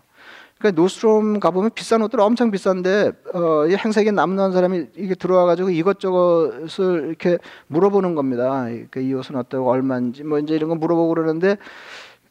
그러니까 0.66 0.82
노스트롬 0.82 1.40
가보면 1.40 1.72
비싼 1.76 2.02
옷들 2.02 2.20
엄청 2.20 2.50
비싼데 2.50 3.12
어, 3.34 3.68
이 3.68 3.76
행색에 3.76 4.10
남는 4.12 4.52
사람이 4.52 4.88
이게 4.96 5.14
들어와가지고 5.14 5.70
이것저것을 5.70 7.06
이렇게 7.10 7.38
물어보는 7.68 8.16
겁니다. 8.16 8.66
그이 8.90 9.14
옷은 9.14 9.36
어떠고 9.36 9.70
얼마인지 9.70 10.24
뭐 10.24 10.40
이제 10.40 10.56
이런 10.56 10.70
거 10.70 10.76
물어보고 10.76 11.14
그러는데 11.14 11.58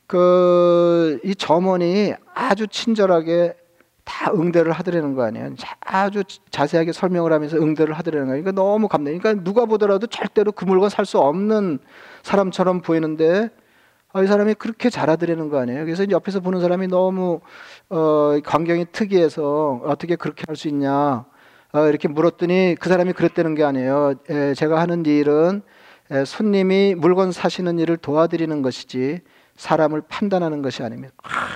그 0.07 1.19
이 1.25 1.35
점원이 1.35 2.15
아주 2.35 2.67
친절하게 2.67 3.57
다 4.05 4.31
응대를 4.33 4.73
하더라는 4.73 5.15
거 5.15 5.23
아니에요. 5.23 5.55
아주 5.81 6.25
자세하게 6.51 6.93
설명을 6.93 7.33
하면서 7.33 7.57
응대를 7.57 7.95
하더라는 7.95 8.27
거예요. 8.27 8.43
그러니까 8.43 8.61
너무 8.61 8.89
감동. 8.89 9.17
그러니까 9.17 9.43
누가 9.43 9.65
보더라도 9.65 10.07
절대로 10.09 10.53
그 10.53 10.65
물건 10.65 10.91
살 10.91 11.07
수 11.07 11.19
없는 11.19 11.79
사람처럼 12.23 12.83
보이는데 12.83 13.51
아, 14.17 14.23
이 14.23 14.29
사람이 14.29 14.55
그렇게 14.55 14.91
잘하더라는 14.91 15.49
거 15.49 15.59
아니에요. 15.59 15.85
그래서 15.85 16.09
옆에서 16.09 16.39
보는 16.39 16.61
사람이 16.61 16.87
너무 16.87 17.41
어, 17.91 18.39
광경이 18.45 18.87
특이해서 18.93 19.81
어떻게 19.85 20.15
그렇게 20.15 20.45
할 20.47 20.55
수 20.55 20.69
있냐 20.69 21.25
어, 21.73 21.89
이렇게 21.89 22.07
물었더니 22.07 22.77
그 22.79 22.89
사람이 22.89 23.13
그랬다는 23.13 23.57
게 23.57 23.65
아니에요. 23.65 24.15
에, 24.31 24.55
제가 24.55 24.81
하는 24.81 25.05
일은 25.05 25.63
에, 26.13 26.25
손님이 26.25 26.95
물건 26.95 27.33
사시는 27.33 27.81
일을 27.81 27.97
도와드리는 27.97 28.63
것이지 28.63 29.21
사람을 29.57 30.03
판단하는 30.09 30.63
것이 30.63 30.85
아닙니다. 30.85 31.13
아, 31.25 31.49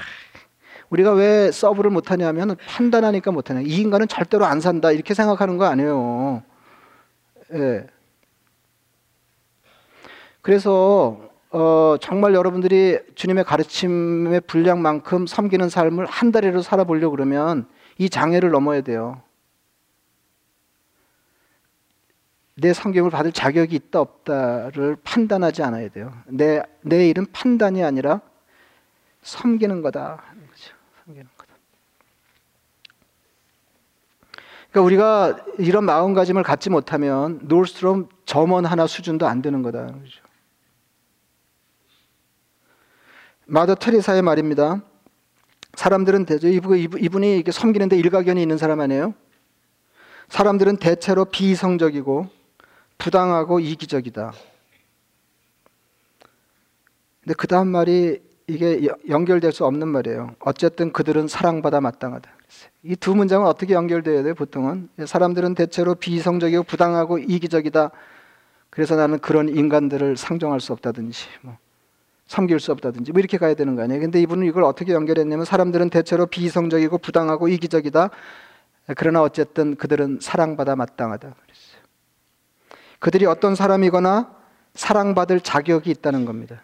우리가 0.91 1.13
왜 1.13 1.53
서브를 1.53 1.93
못하냐면 1.93 2.57
판단하니까 2.67 3.31
못하냐. 3.31 3.61
이 3.61 3.77
인간은 3.77 4.09
절대로 4.09 4.47
안 4.47 4.61
산다 4.61 4.91
이렇게 4.91 5.15
생각하는 5.15 5.59
거 5.59 5.67
아니에요. 5.67 6.43
예. 7.55 7.87
그래서 10.43 11.28
어, 11.51 11.97
정말 12.01 12.35
여러분들이 12.35 12.99
주님의 13.15 13.45
가르침의 13.45 14.43
분량만큼 14.43 15.27
섬기는 15.27 15.69
삶을 15.69 16.07
한 16.07 16.31
달이라도 16.31 16.63
살아보려 16.63 17.09
그러면 17.11 17.67
이 17.97 18.11
장애를 18.11 18.51
넘어야 18.51 18.83
돼요. 18.83 19.23
내 22.55 22.73
성경을 22.73 23.11
받을 23.11 23.33
자격이 23.33 23.75
있다 23.77 24.01
없다를 24.01 24.97
판단하지 25.05 25.63
않아야 25.63 25.89
돼요. 25.89 26.13
내, 26.27 26.61
내 26.83 27.09
일은 27.09 27.27
판단이 27.33 27.83
아니라 27.85 28.21
섬기는 29.23 29.81
거다. 29.81 30.23
섬기는 31.05 31.29
거다. 31.37 31.55
그러니까 34.71 34.87
우리가 34.87 35.47
이런 35.59 35.85
마음가짐을 35.85 36.43
갖지 36.43 36.69
못하면 36.69 37.39
놀스트롬 37.43 38.09
점원 38.27 38.67
하나 38.67 38.87
수준도 38.87 39.27
안 39.27 39.41
되는 39.41 39.63
거다. 39.63 39.87
그렇죠. 39.87 40.28
마더 43.51 43.77
테리사의 43.77 44.21
말입니다. 44.21 44.83
사람들은 45.73 46.27
대죠. 46.27 46.49
이분이 46.49 47.35
이렇게 47.35 47.51
섬기는데 47.51 47.97
일가견이 47.97 48.43
있는 48.43 48.59
사람 48.59 48.81
아니에요? 48.81 49.15
사람들은 50.29 50.77
대체로 50.77 51.25
비이성적이고 51.25 52.29
부당하고 52.99 53.61
이기적이다. 53.61 54.33
근데 57.23 57.35
그 57.35 57.47
다음 57.47 57.69
말이 57.69 58.21
이게 58.47 58.87
연결될 59.09 59.53
수 59.53 59.65
없는 59.65 59.89
말이에요. 59.89 60.35
어쨌든 60.41 60.93
그들은 60.93 61.27
사랑받아 61.27 61.81
마땅하다. 61.81 62.31
이 62.83 62.97
두 62.97 63.15
문장은 63.15 63.47
어떻게 63.47 63.73
연결돼야 63.73 64.23
돼요? 64.23 64.35
보통은 64.35 64.91
사람들은 65.07 65.55
대체로 65.55 65.95
비이성적이고 65.95 66.65
부당하고 66.65 67.19
이기적이다. 67.19 67.93
그래서 68.69 68.95
나는 68.97 69.19
그런 69.21 69.49
인간들을 69.49 70.19
상종할 70.19 70.61
수 70.61 70.75
없다든지, 70.75 71.27
뭐 71.41 71.57
섬길 72.29 72.61
수 72.61 72.71
없다든지, 72.73 73.13
뭐 73.13 73.19
이렇게 73.19 73.39
가야 73.39 73.55
되는 73.55 73.75
거 73.75 73.83
아니에요? 73.83 74.01
근데 74.01 74.21
이분은 74.21 74.47
이걸 74.47 74.63
어떻게 74.63 74.93
연결했냐면 74.93 75.45
사람들은 75.45 75.91
대체로 75.91 76.27
비이성적이고 76.27 76.99
부당하고 76.99 77.49
이기적이다. 77.49 78.11
그러나 78.97 79.23
어쨌든 79.23 79.77
그들은 79.77 80.19
사랑받아 80.21 80.77
마땅하다. 80.77 81.29
그랬어요. 81.29 81.83
그들이 83.01 83.27
어떤 83.27 83.55
사람이거나 83.55 84.35
사랑받을 84.75 85.41
자격이 85.41 85.91
있다는 85.91 86.25
겁니다. 86.25 86.63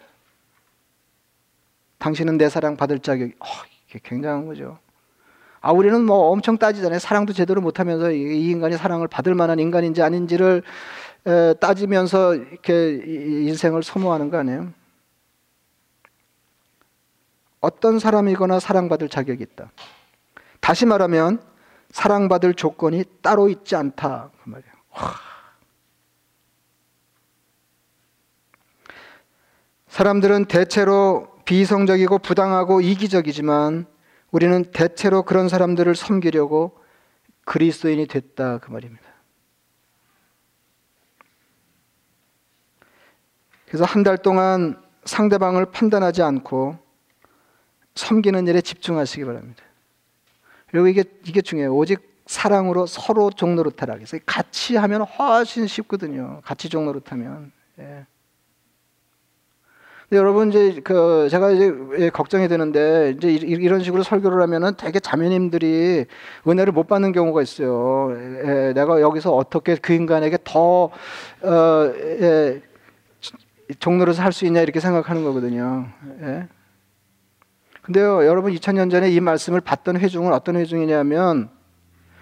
당신은 1.97 2.37
내 2.37 2.49
사랑 2.49 2.77
받을 2.77 2.99
자격이 2.99 3.33
어, 3.39 3.45
이게 3.89 3.99
굉장한 4.03 4.45
거죠. 4.45 4.77
아 5.61 5.71
우리는 5.71 6.03
뭐 6.05 6.29
엄청 6.29 6.57
따지잖아요. 6.57 6.99
사랑도 6.99 7.33
제대로 7.33 7.61
못하면서 7.61 8.11
이 8.11 8.49
인간이 8.49 8.77
사랑을 8.77 9.07
받을 9.07 9.33
만한 9.33 9.59
인간인지 9.59 10.03
아닌지를 10.03 10.61
에, 11.25 11.53
따지면서 11.59 12.35
이렇게 12.35 13.01
인생을 13.03 13.81
소모하는 13.81 14.29
거 14.29 14.37
아니에요? 14.37 14.71
어떤 17.65 17.97
사람이거나 17.97 18.59
사랑받을 18.59 19.09
자격이 19.09 19.41
있다. 19.41 19.71
다시 20.59 20.85
말하면 20.85 21.41
사랑받을 21.89 22.53
조건이 22.53 23.03
따로 23.23 23.49
있지 23.49 23.75
않다 23.75 24.29
그 24.43 24.49
말이에요. 24.49 24.71
와. 24.91 25.13
사람들은 29.87 30.45
대체로 30.45 31.27
비이성적이고 31.45 32.19
부당하고 32.19 32.81
이기적이지만 32.81 33.87
우리는 34.29 34.65
대체로 34.71 35.23
그런 35.23 35.49
사람들을 35.49 35.95
섬기려고 35.95 36.77
그리스도인이 37.45 38.05
됐다 38.05 38.59
그 38.59 38.69
말입니다. 38.69 39.05
그래서 43.67 43.85
한 43.85 44.03
달 44.03 44.19
동안 44.19 44.79
상대방을 45.05 45.71
판단하지 45.71 46.21
않고 46.21 46.84
섬기는 47.95 48.47
일에 48.47 48.61
집중하시기 48.61 49.25
바랍니다. 49.25 49.63
그리고 50.69 50.87
이게 50.87 51.03
이게 51.25 51.41
중요해요. 51.41 51.73
오직 51.75 52.15
사랑으로 52.25 52.85
서로 52.85 53.29
종노릇하라. 53.29 53.95
그래서 53.95 54.17
같이 54.25 54.75
하면 54.75 55.01
훨씬 55.03 55.67
쉽거든요. 55.67 56.41
같이 56.43 56.69
종노릇하면. 56.69 57.51
예. 57.79 58.05
여러분 60.11 60.49
이제 60.49 60.81
그 60.83 61.27
제가 61.31 61.51
이제 61.51 61.73
예, 61.97 62.09
걱정이 62.09 62.47
되는데 62.47 63.15
이제 63.17 63.31
이런 63.33 63.81
식으로 63.81 64.03
설교를 64.03 64.41
하면은 64.43 64.75
되게 64.77 64.99
자매님들이 64.99 66.05
은혜를 66.47 66.73
못 66.73 66.87
받는 66.87 67.11
경우가 67.11 67.41
있어요. 67.41 68.11
예, 68.13 68.73
내가 68.73 69.01
여기서 69.01 69.35
어떻게 69.35 69.75
그 69.75 69.93
인간에게 69.93 70.37
더 70.43 70.85
어, 70.85 71.93
예, 72.21 72.61
종로를 73.79 74.13
살 74.13 74.31
수 74.31 74.45
있냐 74.45 74.61
이렇게 74.61 74.79
생각하는 74.79 75.23
거거든요. 75.23 75.87
예. 76.21 76.47
근데요, 77.85 78.25
여러분 78.25 78.51
2000년 78.51 78.89
전에 78.89 79.11
이 79.11 79.19
말씀을 79.19 79.61
받던 79.61 79.99
회중은 79.99 80.33
어떤 80.33 80.55
회중이냐면 80.55 81.51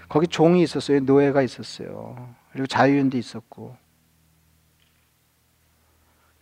거기 0.09 0.27
종이 0.27 0.61
있었어요, 0.61 0.99
노예가 0.99 1.41
있었어요. 1.41 2.35
그리고 2.51 2.67
자유인도 2.67 3.17
있었고. 3.17 3.73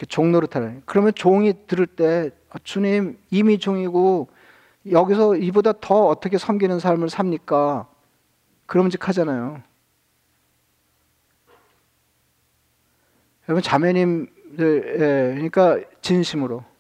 종 0.10 0.32
노릇하는. 0.32 0.82
그러면 0.88 1.14
종이 1.14 1.54
들을 1.68 1.86
때 1.86 2.32
아, 2.50 2.58
주님 2.64 3.20
이미 3.30 3.60
종이고 3.60 4.28
여기서 4.90 5.36
이보다 5.36 5.74
더 5.74 6.08
어떻게 6.08 6.40
섬기는 6.40 6.80
삶을 6.80 7.08
삽니까? 7.08 7.88
그럼직하잖아요. 8.66 9.62
여러분 13.48 13.62
자매님들 13.62 14.96
예, 14.96 15.36
그러니까 15.36 15.80
진심으로 16.02 16.71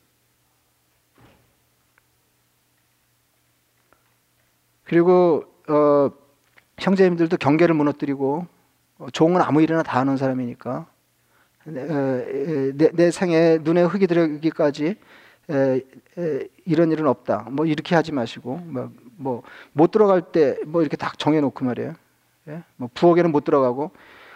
그리고 4.91 5.45
어, 5.69 6.11
형제님들도 6.77 7.37
경계를 7.37 7.73
무너뜨리고 7.73 8.45
어, 8.97 9.09
종은 9.13 9.41
아무 9.41 9.61
일이나 9.61 9.83
다 9.83 10.01
하는 10.01 10.17
사람이니까 10.17 10.85
내, 11.63 12.73
내 12.73 13.09
생에 13.09 13.59
눈에 13.61 13.83
흙이 13.83 14.05
들어기까지 14.05 14.97
이런 16.65 16.91
일은 16.91 17.07
없다. 17.07 17.47
뭐 17.51 17.65
이렇게 17.65 17.95
하지 17.95 18.11
마시고 18.11 18.57
뭐못 18.57 19.43
뭐 19.71 19.87
들어갈 19.87 20.23
때 20.23 20.57
뭐 20.65 20.81
이렇게 20.81 20.97
딱 20.97 21.17
정해놓고 21.17 21.63
말이에요. 21.63 21.93
예? 22.49 22.63
뭐 22.75 22.89
부엌에는 22.93 23.31
못 23.31 23.45
들어가고 23.45 23.91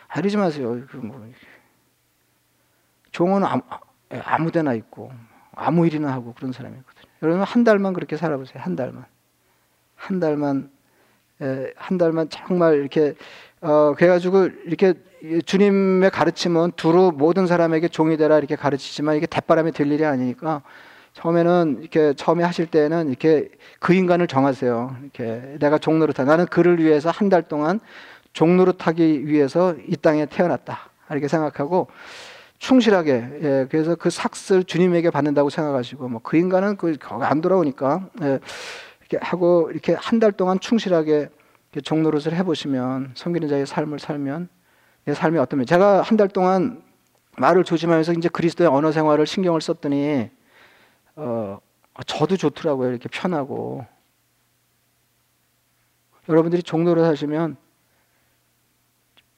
아, 0.08 0.20
이러지 0.20 0.38
마세요. 0.38 0.82
뭐 0.94 1.30
종은 3.12 3.44
아무, 3.44 3.62
아무 4.24 4.52
데나 4.52 4.74
있고 4.76 5.12
아무 5.54 5.86
일이나 5.86 6.14
하고 6.14 6.34
그런 6.34 6.54
사람이거든요. 6.54 7.12
여러분 7.24 7.44
한 7.44 7.66
달만 7.66 7.92
그렇게 7.92 8.16
살아보세요. 8.16 8.64
한 8.64 8.78
달만 8.78 9.06
한 9.96 10.20
달만 10.20 10.70
한 11.76 11.98
달만 11.98 12.30
정말 12.30 12.76
이렇게 12.76 13.14
어, 13.62 13.94
그래가지고 13.96 14.50
이렇게 14.66 14.94
주님의 15.46 16.12
가르침은 16.12 16.74
두루 16.76 17.12
모든 17.16 17.48
사람에게 17.48 17.88
종이 17.88 18.16
되라 18.18 18.38
이렇게 18.38 18.56
가르치지만 18.56 19.16
이게 19.16 19.26
대바람이 19.26 19.72
될 19.72 19.92
일이 19.92 20.06
아니니까 20.06 20.62
처음에는 21.14 21.78
이렇게 21.82 22.14
처음에 22.14 22.44
하실 22.44 22.68
때는 22.68 23.08
이렇게 23.10 23.50
그 23.80 23.94
인간을 23.94 24.28
정하세요. 24.28 24.98
이렇게 25.02 25.58
내가 25.60 25.78
종노릇하 25.78 26.26
나는 26.26 26.46
그를 26.46 26.78
위해서 26.84 27.10
한 27.10 27.30
달 27.30 27.44
동안 27.44 27.80
종노릇하기 28.34 29.28
위해서 29.28 29.76
이 29.88 29.96
땅에 29.96 30.26
태어났다 30.26 30.90
이렇게 31.10 31.28
생각하고 31.30 31.88
충실하게 32.60 33.12
예, 33.42 33.68
그래서 33.70 33.96
그 33.96 34.10
삭슬 34.10 34.64
주님에게 34.64 35.10
받는다고 35.10 35.50
생각하시고 35.50 36.08
뭐 36.10 36.22
그 36.24 36.38
인간은 36.38 36.78
그 36.78 36.96
안 37.22 37.42
돌아오니까 37.42 38.10
예, 38.24 38.40
이렇게 39.10 39.26
하고 39.26 39.70
이렇게 39.72 39.94
한 39.94 40.20
달 40.20 40.32
동안 40.32 40.60
충실하게 40.60 41.30
종노릇을 41.84 42.34
해보시면 42.34 43.14
섬기는 43.16 43.48
자의 43.50 43.66
삶을 43.66 44.00
살면 44.00 44.50
내 45.06 45.14
삶이 45.14 45.38
어떠면 45.38 45.66
제가 45.66 46.02
한 46.02 46.18
달 46.18 46.28
동안 46.30 46.84
말을 47.38 47.64
조심하면서 47.66 48.14
이제 48.14 48.30
그리스도의 48.30 48.70
언어 48.70 48.92
생활을 48.92 49.28
신경을 49.28 49.60
썼더니 49.62 50.30
어, 51.18 51.60
저도 52.08 52.38
좋더라고요 52.38 52.90
이렇게 52.90 53.10
편하고 53.10 53.86
여러분들이 56.30 56.64
종노릇 56.64 57.06
하시면 57.06 57.58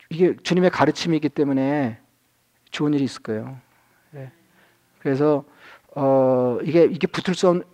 이게 0.09 0.35
주님의 0.41 0.69
가르침이기 0.69 1.29
때문에 1.29 1.99
좋은 2.71 2.93
일이 2.93 3.03
있을 3.03 3.21
거예요. 3.23 3.57
네. 4.11 4.31
그래서 4.99 5.43
어, 5.95 6.59
이게 6.63 6.83
이게 6.85 7.07
붙을 7.07 7.35
수 7.35 7.49
없는 7.49 7.65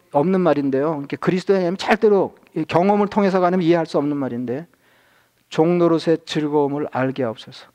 말인데요. 0.41 0.97
이렇게 0.99 1.17
그리스도의 1.17 1.75
절대로 1.77 2.35
경험을 2.67 3.07
통해서 3.07 3.39
가면 3.39 3.61
이해할 3.61 3.85
수 3.85 3.97
없는 3.97 4.15
말인데 4.17 4.67
종노릇의 5.49 6.19
즐거움을 6.25 6.87
알게 6.91 7.23
하옵소서. 7.23 7.67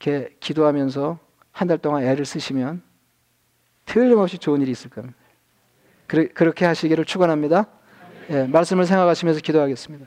이렇게 0.00 0.34
기도하면서 0.40 1.18
한 1.52 1.68
달 1.68 1.78
동안 1.78 2.02
애를 2.04 2.24
쓰시면 2.24 2.82
틀림없이 3.84 4.38
좋은 4.38 4.62
일이 4.62 4.70
있을 4.70 4.90
겁니다. 4.90 5.16
그렇게 6.06 6.64
하시기를 6.66 7.04
축원합니다. 7.04 7.66
예, 8.30 8.44
말씀을 8.46 8.84
생각하시면서 8.86 9.40
기도하겠습니다. 9.40 10.06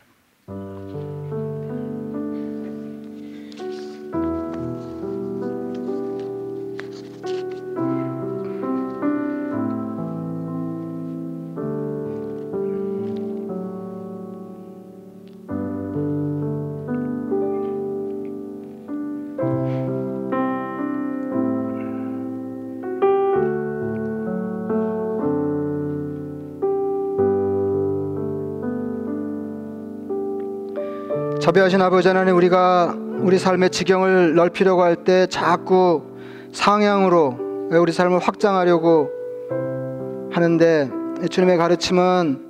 자비하신 31.45 31.79
아버지 31.79 32.07
하나님 32.07 32.35
우리가 32.35 32.95
우리 33.19 33.37
삶의 33.37 33.69
지경을 33.69 34.33
넓히려고 34.33 34.81
할 34.81 34.95
때 34.95 35.27
자꾸 35.27 36.01
상향으로 36.51 37.69
우리 37.69 37.91
삶을 37.91 38.17
확장하려고 38.17 39.11
하는데 40.31 40.89
주님의 41.29 41.57
가르침은 41.59 42.41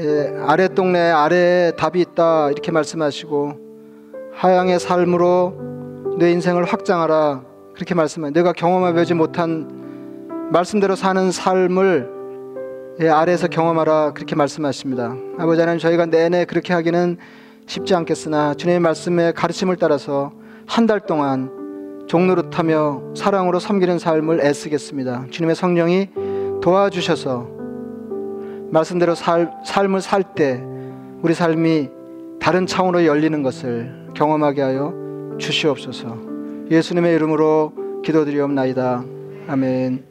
예, 0.00 0.34
아래 0.46 0.68
동네 0.68 1.10
아래에 1.10 1.72
답이 1.78 1.98
있다 2.02 2.50
이렇게 2.50 2.70
말씀하시고 2.70 3.54
하향의 4.34 4.80
삶으로 4.80 6.16
내 6.18 6.30
인생을 6.32 6.64
확장하라 6.64 7.40
그렇게 7.72 7.94
말씀해 7.94 8.32
내가 8.32 8.52
경험해보지 8.52 9.14
못한 9.14 10.50
말씀대로 10.52 10.94
사는 10.94 11.30
삶을 11.30 12.10
예, 13.00 13.08
아래에서 13.08 13.48
경험하라 13.48 14.12
그렇게 14.12 14.36
말씀하십니다. 14.36 15.16
아버지 15.38 15.58
하나님 15.62 15.78
저희가 15.78 16.04
내내 16.04 16.44
그렇게 16.44 16.74
하기는 16.74 17.16
쉽지 17.70 17.94
않겠으나 17.94 18.54
주님의 18.54 18.80
말씀의 18.80 19.32
가르침을 19.32 19.76
따라서 19.76 20.32
한 20.66 20.86
달 20.88 20.98
동안 20.98 22.04
종노릇하며 22.08 23.14
사랑으로 23.14 23.60
섬기는 23.60 24.00
삶을 24.00 24.40
애쓰겠습니다. 24.40 25.26
주님의 25.30 25.54
성령이 25.54 26.08
도와주셔서 26.60 27.48
말씀대로 28.72 29.14
살, 29.14 29.52
삶을 29.64 30.00
살 30.00 30.34
때 30.34 30.60
우리 31.22 31.32
삶이 31.32 31.90
다른 32.40 32.66
차원으로 32.66 33.04
열리는 33.06 33.40
것을 33.44 34.08
경험하게 34.14 34.62
하여 34.62 34.92
주시옵소서. 35.38 36.16
예수님의 36.72 37.14
이름으로 37.14 37.72
기도드리옵나이다. 38.02 39.04
아멘. 39.46 40.09